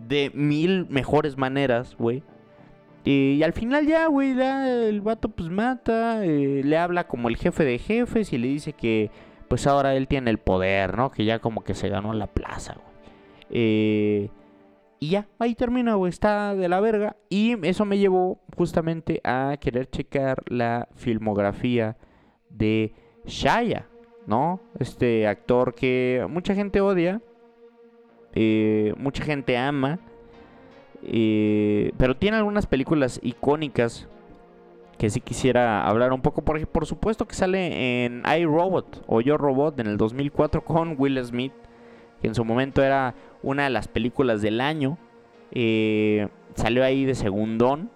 De 0.08 0.32
mil 0.34 0.86
mejores 0.90 1.38
maneras, 1.38 1.96
güey. 1.98 2.24
Y, 3.04 3.42
al 3.44 3.54
final 3.54 3.88
ya, 3.88 4.08
güey, 4.08 4.32
el 4.38 5.02
vato 5.02 5.30
pues 5.30 5.50
mata. 5.50 6.26
Eh, 6.26 6.62
le 6.64 6.78
habla 6.78 7.08
como 7.08 7.30
el 7.30 7.38
jefe 7.38 7.64
de 7.64 7.80
jefes 7.80 8.34
y 8.34 8.38
le 8.38 8.48
dice 8.48 8.74
que 8.74 9.12
pues 9.48 9.66
ahora 9.66 9.96
él 9.96 10.08
tiene 10.08 10.30
el 10.30 10.40
poder, 10.40 10.98
¿no? 10.98 11.12
Que 11.12 11.24
ya 11.24 11.40
como 11.40 11.64
que 11.64 11.74
se 11.74 11.88
ganó 11.88 12.14
la 12.14 12.28
plaza, 12.28 12.74
güey. 12.74 12.88
Eh, 13.50 14.30
y 15.00 15.10
ya, 15.10 15.28
ahí 15.40 15.54
termina, 15.56 15.94
güey, 15.96 16.10
está 16.10 16.56
de 16.56 16.68
la 16.68 16.80
verga. 16.80 17.16
Y 17.30 17.66
eso 17.66 17.86
me 17.86 17.98
llevó 17.98 18.40
justamente 18.56 19.22
a 19.24 19.56
querer 19.60 19.90
checar 19.90 20.44
la 20.48 20.90
filmografía 20.96 21.98
de 22.50 22.94
Shaya, 23.26 23.88
¿no? 24.26 24.60
Este 24.80 25.28
actor 25.28 25.76
que 25.76 26.26
mucha 26.30 26.56
gente 26.56 26.82
odia, 26.82 27.22
eh, 28.40 28.94
mucha 28.98 29.24
gente 29.24 29.58
ama, 29.58 29.98
eh, 31.02 31.92
pero 31.98 32.16
tiene 32.16 32.38
algunas 32.38 32.68
películas 32.68 33.20
icónicas 33.24 34.08
que 35.00 35.10
sí 35.10 35.22
quisiera 35.22 35.88
hablar 35.88 36.14
un 36.14 36.22
poco. 36.22 36.44
Por, 36.44 36.86
supuesto 36.86 37.28
que 37.28 37.34
sale 37.34 38.06
en 38.06 38.22
iRobot 38.40 39.04
o 39.08 39.22
Yo 39.22 39.38
Robot 39.38 39.80
en 39.80 39.88
el 39.88 39.98
2004 39.98 40.64
con 40.64 40.94
Will 41.00 41.18
Smith, 41.26 41.52
que 42.22 42.28
en 42.28 42.36
su 42.36 42.46
momento 42.46 42.84
era 42.84 43.16
una 43.42 43.64
de 43.64 43.72
las 43.72 43.88
películas 43.88 44.44
del 44.44 44.62
año. 44.62 45.00
Eh, 45.52 46.28
salió 46.54 46.84
ahí 46.84 47.06
de 47.06 47.16
segundón. 47.16 47.90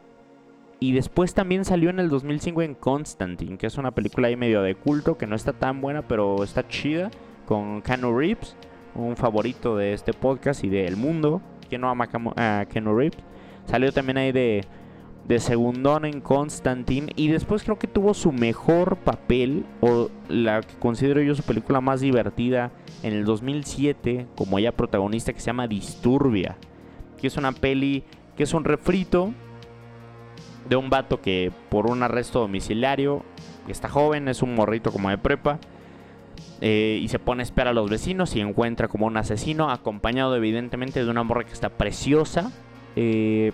Y 0.79 0.93
después 0.93 1.35
también 1.35 1.65
salió 1.65 1.91
en 1.91 1.99
el 1.99 2.09
2005 2.09 2.63
en 2.63 2.73
Constantine, 2.73 3.59
que 3.59 3.67
es 3.67 3.77
una 3.77 3.91
película 3.91 4.27
ahí 4.29 4.35
medio 4.35 4.63
de 4.63 4.73
culto, 4.73 5.19
que 5.19 5.27
no 5.27 5.35
está 5.35 5.53
tan 5.53 5.81
buena, 5.81 6.01
pero 6.01 6.43
está 6.43 6.67
chida, 6.67 7.11
con 7.45 7.83
Keanu 7.83 8.17
Reeves, 8.17 8.55
un 8.95 9.15
favorito 9.15 9.77
de 9.77 9.93
este 9.93 10.13
podcast 10.13 10.63
y 10.63 10.69
del 10.69 10.97
mundo. 10.97 11.41
que 11.69 11.77
no 11.77 11.89
ama 11.89 12.09
a 12.35 12.65
Keanu 12.69 12.95
Reeves? 12.95 13.19
Salió 13.65 13.91
también 13.93 14.17
ahí 14.17 14.31
de 14.31 14.65
de 15.27 15.39
segundón 15.39 16.05
en 16.05 16.19
Constantine 16.21 17.11
y 17.15 17.27
después 17.27 17.63
creo 17.63 17.77
que 17.77 17.87
tuvo 17.87 18.13
su 18.13 18.31
mejor 18.31 18.97
papel 18.97 19.65
o 19.79 20.09
la 20.27 20.61
que 20.61 20.75
considero 20.75 21.21
yo 21.21 21.35
su 21.35 21.43
película 21.43 21.79
más 21.79 22.01
divertida 22.01 22.71
en 23.03 23.13
el 23.13 23.25
2007 23.25 24.27
como 24.35 24.59
ya 24.59 24.71
protagonista 24.71 25.33
que 25.33 25.39
se 25.39 25.47
llama 25.47 25.67
Disturbia, 25.67 26.57
que 27.19 27.27
es 27.27 27.37
una 27.37 27.51
peli 27.51 28.03
que 28.35 28.43
es 28.43 28.53
un 28.53 28.63
refrito 28.63 29.33
de 30.67 30.75
un 30.75 30.89
vato 30.89 31.21
que 31.21 31.51
por 31.69 31.89
un 31.89 32.01
arresto 32.03 32.39
domiciliario 32.39 33.23
está 33.67 33.89
joven, 33.89 34.27
es 34.27 34.41
un 34.41 34.55
morrito 34.55 34.91
como 34.91 35.09
de 35.09 35.17
prepa 35.17 35.59
eh, 36.61 36.99
y 37.01 37.07
se 37.07 37.19
pone 37.19 37.41
a 37.41 37.43
esperar 37.43 37.69
a 37.69 37.73
los 37.73 37.89
vecinos 37.89 38.35
y 38.35 38.41
encuentra 38.41 38.87
como 38.87 39.07
un 39.07 39.17
asesino 39.17 39.69
acompañado 39.71 40.35
evidentemente 40.35 41.03
de 41.03 41.09
una 41.09 41.23
morra 41.23 41.43
que 41.43 41.53
está 41.53 41.69
preciosa. 41.69 42.51
Eh, 42.95 43.51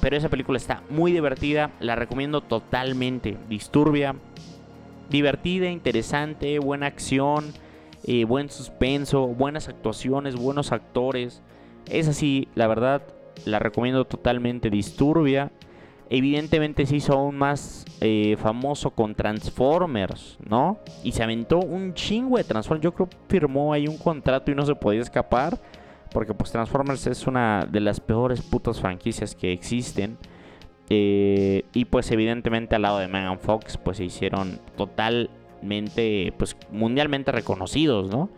pero 0.00 0.16
esa 0.16 0.28
película 0.28 0.56
está 0.56 0.82
muy 0.90 1.12
divertida, 1.12 1.70
la 1.80 1.96
recomiendo 1.96 2.42
totalmente. 2.42 3.36
Disturbia, 3.48 4.14
divertida, 5.08 5.70
interesante, 5.70 6.58
buena 6.58 6.86
acción, 6.86 7.52
eh, 8.04 8.24
buen 8.24 8.50
suspenso, 8.50 9.26
buenas 9.26 9.68
actuaciones, 9.68 10.36
buenos 10.36 10.72
actores. 10.72 11.42
Es 11.86 12.08
así, 12.08 12.48
la 12.54 12.66
verdad, 12.66 13.02
la 13.44 13.58
recomiendo 13.58 14.04
totalmente. 14.04 14.70
Disturbia. 14.70 15.50
Evidentemente 16.12 16.84
se 16.86 16.96
hizo 16.96 17.12
aún 17.12 17.36
más 17.36 17.84
eh, 18.00 18.36
famoso 18.40 18.90
con 18.90 19.14
Transformers, 19.14 20.38
¿no? 20.44 20.80
Y 21.04 21.12
se 21.12 21.22
aventó 21.22 21.60
un 21.60 21.94
chingo 21.94 22.36
de 22.36 22.42
Transformers. 22.42 22.82
Yo 22.82 22.92
creo 22.92 23.08
que 23.08 23.16
firmó 23.28 23.72
ahí 23.72 23.86
un 23.86 23.96
contrato 23.96 24.50
y 24.50 24.56
no 24.56 24.66
se 24.66 24.74
podía 24.74 25.00
escapar. 25.00 25.56
Porque 26.12 26.34
pues 26.34 26.50
Transformers 26.50 27.06
es 27.06 27.28
una 27.28 27.64
de 27.70 27.78
las 27.78 28.00
peores 28.00 28.42
putas 28.42 28.80
franquicias 28.80 29.36
que 29.36 29.52
existen. 29.52 30.18
Eh, 30.88 31.64
y 31.72 31.84
pues 31.84 32.10
evidentemente 32.10 32.74
al 32.74 32.82
lado 32.82 32.98
de 32.98 33.06
Megan 33.06 33.38
Fox 33.38 33.76
pues 33.76 33.98
se 33.98 34.04
hicieron 34.04 34.58
totalmente, 34.76 36.34
pues 36.36 36.56
mundialmente 36.72 37.30
reconocidos, 37.30 38.10
¿no? 38.10 38.28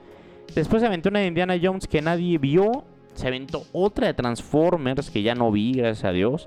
Después 0.55 0.83
se 0.83 0.87
aventó 0.87 1.09
una 1.09 1.21
de 1.21 1.29
Indiana 1.29 1.59
Jones 1.61 1.89
que 1.89 2.03
nadie 2.03 2.37
vio. 2.37 2.85
Se 3.15 3.29
aventó 3.29 3.65
otra 3.73 4.09
de 4.09 4.15
Transformers 4.15 5.11
que 5.11 5.23
ya 5.23 5.35
no 5.35 5.51
vi, 5.51 5.73
gracias 5.73 6.05
a 6.05 6.13
Dios. 6.13 6.47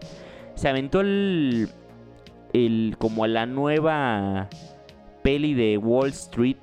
Se 0.56 0.68
aventó 0.70 1.02
el, 1.02 1.70
el 2.54 2.96
como 2.98 3.28
la 3.28 3.46
nueva 3.46 4.50
peli 5.24 5.54
de 5.54 5.78
Wall 5.78 6.10
Street. 6.10 6.58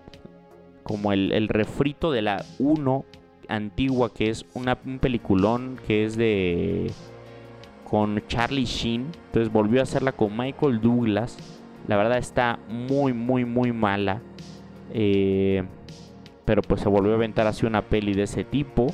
Como 0.83 1.13
el, 1.13 1.31
el 1.33 1.49
refrito 1.49 2.11
de 2.11 2.23
la 2.23 2.45
1 2.59 3.05
antigua 3.49 4.13
que 4.13 4.31
es 4.31 4.45
una, 4.55 4.79
un 4.85 4.99
peliculón 4.99 5.79
que 5.87 6.05
es 6.05 6.17
de 6.17 6.91
con 7.89 8.23
Charlie 8.27 8.65
Sheen. 8.65 9.09
Entonces 9.27 9.53
volvió 9.53 9.81
a 9.81 9.83
hacerla 9.83 10.13
con 10.13 10.37
Michael 10.37 10.81
Douglas. 10.81 11.37
La 11.87 11.97
verdad 11.97 12.19
está 12.19 12.59
muy, 12.69 13.13
muy, 13.13 13.45
muy 13.45 13.73
mala. 13.73 14.23
Eh, 14.95 15.63
pero 16.45 16.63
pues 16.63 16.81
se 16.81 16.89
volvió 16.89 17.13
a 17.13 17.17
aventar 17.17 17.47
así 17.47 17.67
una 17.67 17.83
peli 17.83 18.15
de 18.15 18.23
ese 18.23 18.45
tipo. 18.45 18.87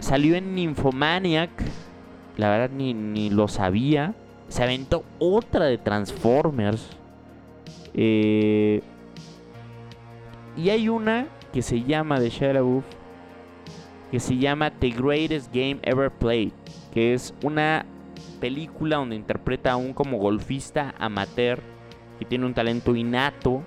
Salió 0.00 0.34
en 0.34 0.54
Nymphomaniac. 0.54 1.50
La 2.40 2.48
verdad 2.48 2.70
ni, 2.74 2.94
ni 2.94 3.28
lo 3.28 3.48
sabía. 3.48 4.14
Se 4.48 4.62
aventó 4.62 5.04
otra 5.18 5.66
de 5.66 5.76
Transformers. 5.76 6.88
Eh, 7.92 8.80
y 10.56 10.70
hay 10.70 10.88
una 10.88 11.26
que 11.52 11.60
se 11.60 11.82
llama 11.82 12.18
de 12.18 12.30
Shia 12.30 12.54
que 14.10 14.20
se 14.20 14.38
llama 14.38 14.70
The 14.70 14.88
Greatest 14.88 15.54
Game 15.54 15.80
Ever 15.82 16.10
Played, 16.10 16.52
que 16.94 17.12
es 17.12 17.34
una 17.42 17.84
película 18.40 18.96
donde 18.96 19.16
interpreta 19.16 19.72
a 19.72 19.76
un 19.76 19.92
como 19.92 20.16
golfista 20.16 20.94
amateur 20.98 21.60
que 22.18 22.24
tiene 22.24 22.46
un 22.46 22.54
talento 22.54 22.96
innato 22.96 23.62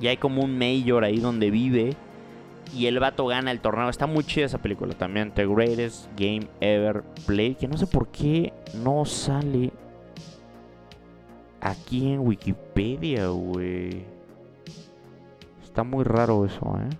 y 0.00 0.06
hay 0.06 0.16
como 0.16 0.42
un 0.42 0.56
mayor 0.56 1.02
ahí 1.02 1.18
donde 1.18 1.50
vive 1.50 1.96
y 2.74 2.86
el 2.86 2.98
vato 2.98 3.26
gana 3.26 3.50
el 3.50 3.60
torneo. 3.60 3.88
Está 3.88 4.06
muy 4.06 4.24
chida 4.24 4.46
esa 4.46 4.58
película 4.58 4.94
también, 4.94 5.32
The 5.32 5.46
Greatest 5.46 6.08
Game 6.16 6.48
Ever 6.60 7.02
Played, 7.26 7.56
que 7.56 7.68
no 7.68 7.76
sé 7.76 7.86
por 7.86 8.08
qué 8.08 8.52
no 8.82 9.04
sale 9.04 9.72
aquí 11.60 12.12
en 12.12 12.20
Wikipedia, 12.20 13.28
güey. 13.28 14.04
Está 15.62 15.84
muy 15.84 16.04
raro 16.04 16.44
eso, 16.44 16.78
¿eh? 16.78 16.96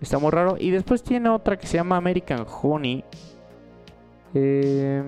Está 0.00 0.18
muy 0.18 0.30
raro. 0.30 0.56
Y 0.58 0.70
después 0.70 1.02
tiene 1.02 1.28
otra 1.28 1.56
que 1.56 1.66
se 1.66 1.76
llama 1.76 1.96
American 1.96 2.44
Honey. 2.62 3.04
Eh, 4.34 5.02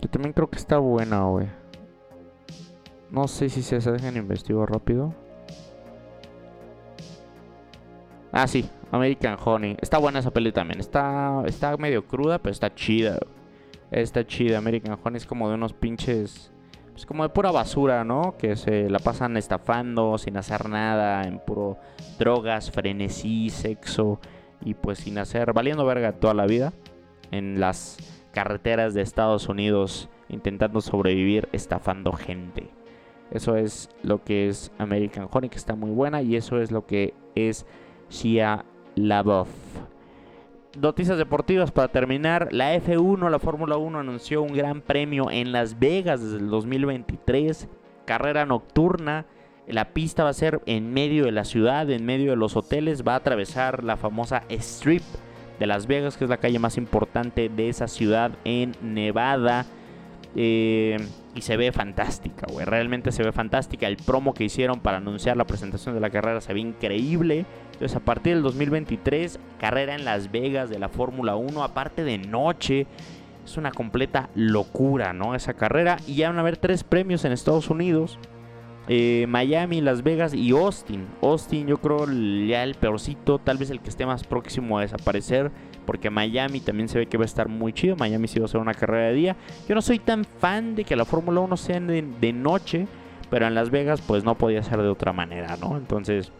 yo 0.00 0.08
también 0.08 0.32
creo 0.32 0.48
que 0.48 0.58
está 0.58 0.78
buena, 0.78 1.24
güey. 1.24 1.48
No 3.10 3.28
sé 3.28 3.48
si 3.48 3.62
se 3.62 3.78
dejan 3.78 4.16
investigar 4.16 4.70
rápido. 4.70 5.14
Ah, 8.32 8.48
sí, 8.48 8.68
American 8.90 9.36
Honey. 9.44 9.76
Está 9.80 9.98
buena 9.98 10.18
esa 10.18 10.30
peli 10.30 10.52
también. 10.52 10.80
Está, 10.80 11.42
está 11.46 11.76
medio 11.76 12.06
cruda, 12.06 12.38
pero 12.38 12.52
está 12.52 12.74
chida. 12.74 13.18
Está 13.90 14.26
chida. 14.26 14.58
American 14.58 14.98
Honey 15.02 15.18
es 15.18 15.26
como 15.26 15.48
de 15.48 15.54
unos 15.54 15.74
pinches 15.74 16.52
pues 16.92 17.06
como 17.06 17.22
de 17.22 17.30
pura 17.30 17.50
basura, 17.50 18.04
¿no? 18.04 18.36
Que 18.38 18.56
se 18.56 18.88
la 18.90 18.98
pasan 18.98 19.36
estafando 19.36 20.18
sin 20.18 20.36
hacer 20.36 20.68
nada, 20.68 21.24
en 21.24 21.38
puro 21.38 21.78
drogas, 22.18 22.70
frenesí, 22.70 23.50
sexo 23.50 24.20
y 24.60 24.74
pues 24.74 24.98
sin 24.98 25.18
hacer, 25.18 25.52
valiendo 25.52 25.84
verga 25.84 26.12
toda 26.12 26.34
la 26.34 26.46
vida 26.46 26.72
en 27.30 27.58
las 27.58 27.96
carreteras 28.32 28.94
de 28.94 29.02
Estados 29.02 29.48
Unidos 29.48 30.08
intentando 30.28 30.80
sobrevivir 30.80 31.48
estafando 31.52 32.12
gente. 32.12 32.70
Eso 33.30 33.56
es 33.56 33.88
lo 34.02 34.22
que 34.22 34.48
es 34.48 34.70
American 34.78 35.28
Honey, 35.30 35.48
que 35.48 35.56
está 35.56 35.74
muy 35.74 35.90
buena 35.90 36.20
y 36.20 36.36
eso 36.36 36.60
es 36.60 36.70
lo 36.70 36.86
que 36.86 37.14
es 37.34 37.66
Shia. 38.12 38.64
Noticias 40.78 41.16
deportivas 41.16 41.70
para 41.70 41.88
terminar. 41.88 42.48
La 42.52 42.74
F1, 42.76 43.30
la 43.30 43.38
Fórmula 43.38 43.78
1 43.78 43.98
anunció 43.98 44.42
un 44.42 44.52
gran 44.52 44.82
premio 44.82 45.30
en 45.30 45.50
Las 45.50 45.78
Vegas 45.78 46.22
desde 46.22 46.36
el 46.36 46.50
2023. 46.50 47.68
Carrera 48.04 48.44
nocturna 48.44 49.26
La 49.66 49.94
pista 49.94 50.24
va 50.24 50.30
a 50.30 50.34
ser 50.34 50.60
en 50.66 50.92
medio 50.92 51.24
de 51.24 51.32
la 51.32 51.44
ciudad, 51.44 51.88
en 51.90 52.04
medio 52.04 52.30
de 52.30 52.36
los 52.36 52.54
hoteles. 52.54 53.02
Va 53.02 53.14
a 53.14 53.16
atravesar 53.16 53.82
la 53.82 53.96
famosa 53.96 54.42
Strip 54.50 55.02
de 55.58 55.66
Las 55.66 55.86
Vegas, 55.86 56.18
que 56.18 56.24
es 56.24 56.30
la 56.30 56.36
calle 56.36 56.58
más 56.58 56.76
importante 56.76 57.48
de 57.48 57.70
esa 57.70 57.88
ciudad 57.88 58.32
en 58.44 58.74
Nevada. 58.82 59.64
Eh, 60.36 60.98
y 61.34 61.42
se 61.42 61.56
ve 61.56 61.72
fantástica, 61.72 62.46
güey. 62.50 62.66
Realmente 62.66 63.12
se 63.12 63.22
ve 63.22 63.32
fantástica. 63.32 63.86
El 63.86 63.96
promo 63.96 64.34
que 64.34 64.44
hicieron 64.44 64.80
para 64.80 64.98
anunciar 64.98 65.36
la 65.36 65.46
presentación 65.46 65.94
de 65.94 66.00
la 66.00 66.10
carrera 66.10 66.40
se 66.40 66.52
ve 66.52 66.60
increíble. 66.60 67.46
Entonces, 67.82 67.96
a 67.96 68.04
partir 68.04 68.34
del 68.34 68.44
2023, 68.44 69.40
carrera 69.58 69.96
en 69.96 70.04
Las 70.04 70.30
Vegas 70.30 70.70
de 70.70 70.78
la 70.78 70.88
Fórmula 70.88 71.34
1, 71.34 71.64
aparte 71.64 72.04
de 72.04 72.16
noche. 72.16 72.86
Es 73.44 73.56
una 73.56 73.72
completa 73.72 74.30
locura, 74.36 75.12
¿no? 75.12 75.34
Esa 75.34 75.54
carrera. 75.54 75.96
Y 76.06 76.14
ya 76.14 76.28
van 76.28 76.36
a 76.36 76.42
haber 76.42 76.58
tres 76.58 76.84
premios 76.84 77.24
en 77.24 77.32
Estados 77.32 77.70
Unidos. 77.70 78.20
Eh, 78.86 79.26
Miami, 79.28 79.80
Las 79.80 80.04
Vegas 80.04 80.32
y 80.32 80.52
Austin. 80.52 81.08
Austin 81.22 81.66
yo 81.66 81.78
creo 81.78 82.06
ya 82.46 82.62
el 82.62 82.76
peorcito, 82.76 83.40
tal 83.40 83.58
vez 83.58 83.70
el 83.70 83.80
que 83.80 83.90
esté 83.90 84.06
más 84.06 84.22
próximo 84.22 84.78
a 84.78 84.82
desaparecer. 84.82 85.50
Porque 85.84 86.08
Miami 86.08 86.60
también 86.60 86.88
se 86.88 87.00
ve 87.00 87.06
que 87.06 87.18
va 87.18 87.24
a 87.24 87.26
estar 87.26 87.48
muy 87.48 87.72
chido. 87.72 87.96
Miami 87.96 88.28
sí 88.28 88.38
va 88.38 88.44
a 88.44 88.48
ser 88.48 88.60
una 88.60 88.74
carrera 88.74 89.08
de 89.08 89.14
día. 89.14 89.36
Yo 89.68 89.74
no 89.74 89.82
soy 89.82 89.98
tan 89.98 90.24
fan 90.24 90.76
de 90.76 90.84
que 90.84 90.94
la 90.94 91.04
Fórmula 91.04 91.40
1 91.40 91.56
sea 91.56 91.80
de, 91.80 92.32
noche. 92.32 92.86
Pero 93.28 93.48
en 93.48 93.56
Las 93.56 93.70
Vegas 93.70 94.00
pues 94.06 94.22
no 94.22 94.36
podía 94.36 94.62
ser 94.62 94.80
de 94.80 94.88
otra 94.88 95.12
manera, 95.12 95.56
¿no? 95.56 95.76
Entonces 95.76 96.30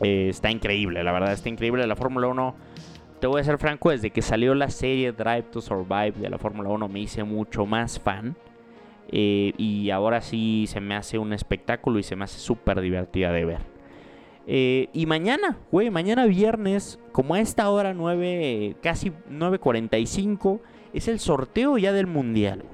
eh, 0.00 0.28
está 0.28 0.50
increíble, 0.50 1.02
la 1.04 1.12
verdad 1.12 1.32
está 1.32 1.48
increíble. 1.48 1.86
La 1.86 1.96
Fórmula 1.96 2.28
1, 2.28 2.54
te 3.20 3.26
voy 3.26 3.40
a 3.40 3.44
ser 3.44 3.58
franco, 3.58 3.90
desde 3.90 4.10
que 4.10 4.22
salió 4.22 4.54
la 4.54 4.70
serie 4.70 5.12
Drive 5.12 5.44
to 5.50 5.60
Survive 5.60 6.12
de 6.12 6.30
la 6.30 6.38
Fórmula 6.38 6.70
1 6.70 6.88
me 6.88 7.00
hice 7.00 7.24
mucho 7.24 7.66
más 7.66 7.98
fan. 7.98 8.36
Eh, 9.12 9.52
y 9.58 9.90
ahora 9.90 10.20
sí 10.20 10.66
se 10.68 10.80
me 10.80 10.94
hace 10.94 11.18
un 11.18 11.32
espectáculo 11.32 11.98
y 11.98 12.04
se 12.04 12.14
me 12.14 12.24
hace 12.24 12.38
súper 12.38 12.80
divertida 12.80 13.32
de 13.32 13.44
ver. 13.44 13.60
Eh, 14.46 14.88
y 14.92 15.06
mañana, 15.06 15.58
güey, 15.70 15.90
mañana 15.90 16.26
viernes, 16.26 16.98
como 17.12 17.34
a 17.34 17.40
esta 17.40 17.68
hora 17.70 17.92
9, 17.92 18.76
casi 18.82 19.10
9.45, 19.30 20.60
es 20.92 21.08
el 21.08 21.18
sorteo 21.18 21.76
ya 21.78 21.92
del 21.92 22.06
Mundial. 22.06 22.64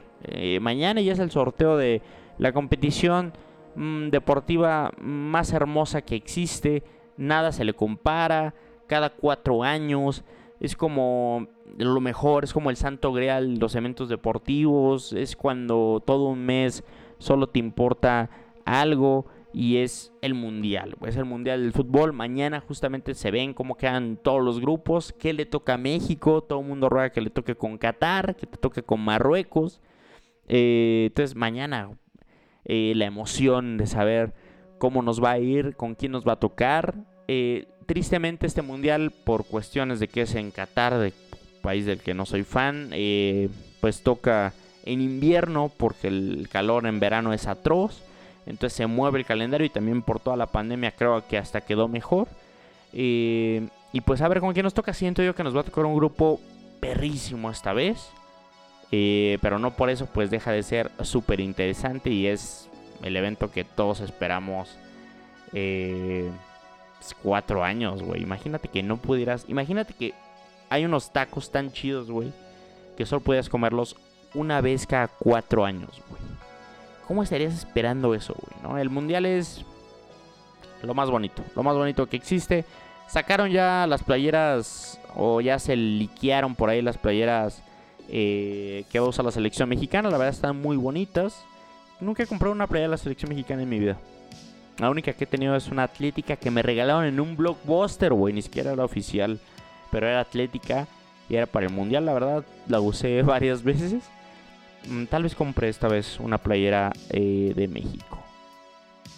Mañana 0.61 1.00
ya 1.00 1.12
es 1.12 1.20
el 1.20 1.30
sorteo 1.30 1.76
de 1.76 2.02
la 2.38 2.52
competición 2.52 3.32
mm, 3.74 4.09
deportiva 4.09 4.92
más 5.00 5.52
hermosa 5.52 6.02
que 6.02 6.16
existe. 6.16 6.82
Nada 7.17 7.53
se 7.53 7.64
le 7.64 7.75
compara. 7.75 8.55
Cada 8.87 9.11
cuatro 9.11 9.62
años 9.62 10.25
es 10.61 10.77
como 10.77 11.49
lo 11.77 12.01
mejor, 12.01 12.45
es 12.45 12.53
como 12.53 12.71
el 12.71 12.77
santo 12.77 13.12
grial, 13.12 13.59
los 13.59 13.75
eventos 13.75 14.09
deportivos, 14.09 15.12
es 15.12 15.37
cuando 15.37 16.03
todo 16.05 16.29
un 16.29 16.45
mes 16.45 16.85
solo 17.19 17.49
te 17.49 17.59
importa 17.59 18.31
algo 18.64 19.27
y 19.53 19.79
es 19.79 20.12
el 20.21 20.35
mundial, 20.35 20.97
es 21.07 21.17
el 21.17 21.25
mundial 21.25 21.62
del 21.62 21.73
fútbol. 21.73 22.12
Mañana 22.12 22.61
justamente 22.61 23.14
se 23.14 23.31
ven 23.31 23.55
cómo 23.55 23.77
quedan 23.77 24.19
todos 24.23 24.43
los 24.43 24.61
grupos, 24.61 25.12
qué 25.12 25.33
le 25.33 25.47
toca 25.47 25.75
a 25.75 25.79
México, 25.79 26.43
todo 26.43 26.61
el 26.61 26.67
mundo 26.67 26.89
ruega 26.89 27.11
que 27.11 27.21
le 27.21 27.31
toque 27.31 27.55
con 27.55 27.79
Qatar, 27.79 28.37
que 28.37 28.47
te 28.47 28.59
toque 28.59 28.83
con 28.83 29.01
Marruecos. 29.01 29.81
Eh, 30.49 31.07
entonces 31.07 31.35
mañana 31.35 31.91
eh, 32.64 32.93
la 32.97 33.07
emoción 33.07 33.79
de 33.79 33.87
saber 33.87 34.35
cómo 34.79 35.03
nos 35.03 35.22
va 35.22 35.33
a 35.33 35.39
ir, 35.39 35.77
con 35.77 35.95
quién 35.95 36.12
nos 36.12 36.27
va 36.27 36.33
a 36.33 36.41
tocar. 36.41 36.95
Eh, 37.29 37.66
tristemente 37.87 38.47
este 38.47 38.62
mundial, 38.62 39.12
por 39.24 39.45
cuestiones 39.45 40.01
de 40.01 40.09
que 40.09 40.22
es 40.22 40.35
en 40.35 40.51
Qatar, 40.51 40.99
de 40.99 41.12
país 41.62 41.87
del 41.87 42.01
que 42.01 42.14
no 42.14 42.27
soy 42.27 42.45
fan, 42.45 42.91
eh, 42.93 43.49
pues 43.81 44.03
toca 44.03 44.53
en 44.85 45.01
invierno 45.01 45.70
porque 45.77 46.09
el 46.09 46.49
calor 46.51 46.87
en 46.87 47.01
verano 47.01 47.33
es 47.33 47.47
atroz. 47.47 48.03
Entonces 48.47 48.77
se 48.77 48.87
mueve 48.87 49.18
el 49.18 49.27
calendario 49.27 49.66
y 49.66 49.70
también 49.70 50.03
por 50.03 50.20
toda 50.20 50.37
la 50.37 50.47
pandemia 50.47 50.93
creo 50.93 51.27
que 51.27 51.39
hasta 51.39 51.62
quedó 51.62 51.89
mejor. 51.89 52.29
Eh, 52.93 53.66
y 53.93 54.01
pues 54.03 54.20
a 54.20 54.29
ver 54.29 54.41
con 54.41 54.53
quién 54.53 54.62
nos 54.64 54.74
toca. 54.74 54.93
Siento 54.93 55.22
yo 55.22 55.35
que 55.35 55.43
nos 55.43 55.57
va 55.57 55.62
a 55.62 55.64
tocar 55.64 55.85
un 55.85 55.97
grupo 55.97 56.41
perrísimo 56.81 57.51
esta 57.51 57.72
vez. 57.72 58.11
Pero 58.89 59.59
no 59.59 59.72
por 59.72 59.91
eso 59.91 60.07
pues 60.07 60.31
deja 60.31 60.53
de 60.53 60.62
ser 60.62 60.93
súper 61.03 61.41
interesante 61.41 62.09
y 62.09 62.29
es 62.29 62.70
el 63.07 63.16
evento 63.16 63.50
que 63.50 63.64
todos 63.64 64.00
esperamos. 64.00 64.76
Eh, 65.52 66.30
cuatro 67.22 67.62
años, 67.62 68.02
güey. 68.02 68.22
Imagínate 68.22 68.68
que 68.68 68.82
no 68.82 68.96
pudieras. 68.96 69.44
Imagínate 69.48 69.94
que 69.94 70.14
hay 70.68 70.84
unos 70.84 71.12
tacos 71.12 71.50
tan 71.50 71.72
chidos, 71.72 72.11
güey. 72.11 72.32
Que 72.96 73.07
solo 73.07 73.20
pudieras 73.20 73.48
comerlos 73.48 73.96
una 74.34 74.61
vez 74.61 74.86
cada 74.86 75.09
cuatro 75.09 75.64
años, 75.64 76.02
güey. 76.09 76.22
¿Cómo 77.07 77.22
estarías 77.22 77.54
esperando 77.54 78.14
eso, 78.14 78.34
güey? 78.34 78.62
¿no? 78.62 78.78
El 78.78 78.90
mundial 78.90 79.26
es 79.26 79.64
lo 80.82 80.94
más 80.94 81.11
bonito. 81.11 81.42
Lo 81.54 81.62
más 81.62 81.76
bonito 81.76 82.07
que 82.07 82.16
existe. 82.16 82.64
Sacaron 83.07 83.50
ya 83.50 83.86
las 83.86 84.02
playeras. 84.02 85.00
O 85.14 85.40
ya 85.40 85.59
se 85.59 85.76
liquearon 85.76 86.54
por 86.54 86.68
ahí 86.68 86.82
las 86.82 86.98
playeras. 86.98 87.62
Eh, 88.09 88.84
que 88.90 89.00
va 89.00 89.11
la 89.22 89.30
selección 89.30 89.68
mexicana. 89.68 90.11
La 90.11 90.18
verdad 90.18 90.34
están 90.34 90.61
muy 90.61 90.76
bonitas. 90.76 91.44
Nunca 92.01 92.22
he 92.22 92.26
comprado 92.26 92.55
una 92.55 92.66
playera 92.66 92.88
de 92.88 92.92
la 92.92 92.99
selección 92.99 93.30
mexicana 93.30 93.62
en 93.62 93.68
mi 93.68 93.78
vida. 93.78 93.99
La 94.78 94.90
única 94.90 95.12
que 95.14 95.24
he 95.24 95.26
tenido 95.26 95.57
es 95.57 95.68
una 95.68 95.84
atlética 95.84 96.36
que 96.36 96.51
me 96.51 96.62
regalaron 96.62 97.05
en 97.07 97.18
un 97.20 97.36
blockbuster, 97.36 98.12
güey. 98.12 98.34
Ni 98.34 98.42
siquiera 98.42 98.72
era 98.72 98.84
oficial. 98.84 99.40
Pero 99.90 100.07
era 100.07 100.20
atlética 100.20 100.86
y 101.28 101.36
era 101.36 101.47
para 101.47 101.66
el 101.66 101.72
mundial. 101.72 102.05
La 102.05 102.12
verdad, 102.12 102.44
la 102.68 102.80
usé 102.80 103.22
varias 103.22 103.62
veces. 103.62 104.05
Mm, 104.88 105.05
tal 105.05 105.22
vez 105.22 105.34
compré 105.34 105.68
esta 105.68 105.88
vez 105.88 106.20
una 106.20 106.38
playera 106.38 106.92
eh, 107.11 107.53
de 107.57 107.68
México. 107.68 108.18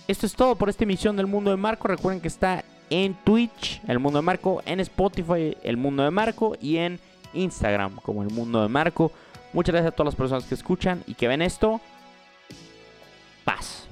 Esto 0.06 0.24
es 0.24 0.34
todo 0.34 0.54
por 0.54 0.68
esta 0.68 0.84
emisión 0.84 1.16
del 1.16 1.26
Mundo 1.26 1.50
de 1.50 1.56
Marco. 1.56 1.88
Recuerden 1.88 2.20
que 2.20 2.28
está 2.28 2.64
en 2.88 3.14
Twitch, 3.24 3.82
El 3.86 3.98
Mundo 3.98 4.20
de 4.20 4.24
Marco, 4.24 4.62
en 4.64 4.80
Spotify, 4.80 5.56
El 5.62 5.76
Mundo 5.76 6.04
de 6.04 6.10
Marco 6.10 6.56
y 6.60 6.76
en 6.76 7.00
Instagram 7.34 7.96
como 7.96 8.22
El 8.22 8.30
Mundo 8.30 8.62
de 8.62 8.68
Marco. 8.68 9.12
Muchas 9.52 9.74
gracias 9.74 9.92
a 9.92 9.96
todas 9.96 10.12
las 10.12 10.16
personas 10.16 10.44
que 10.44 10.54
escuchan 10.54 11.02
y 11.06 11.14
que 11.14 11.28
ven 11.28 11.42
esto. 11.42 11.80
Paz. 13.48 13.87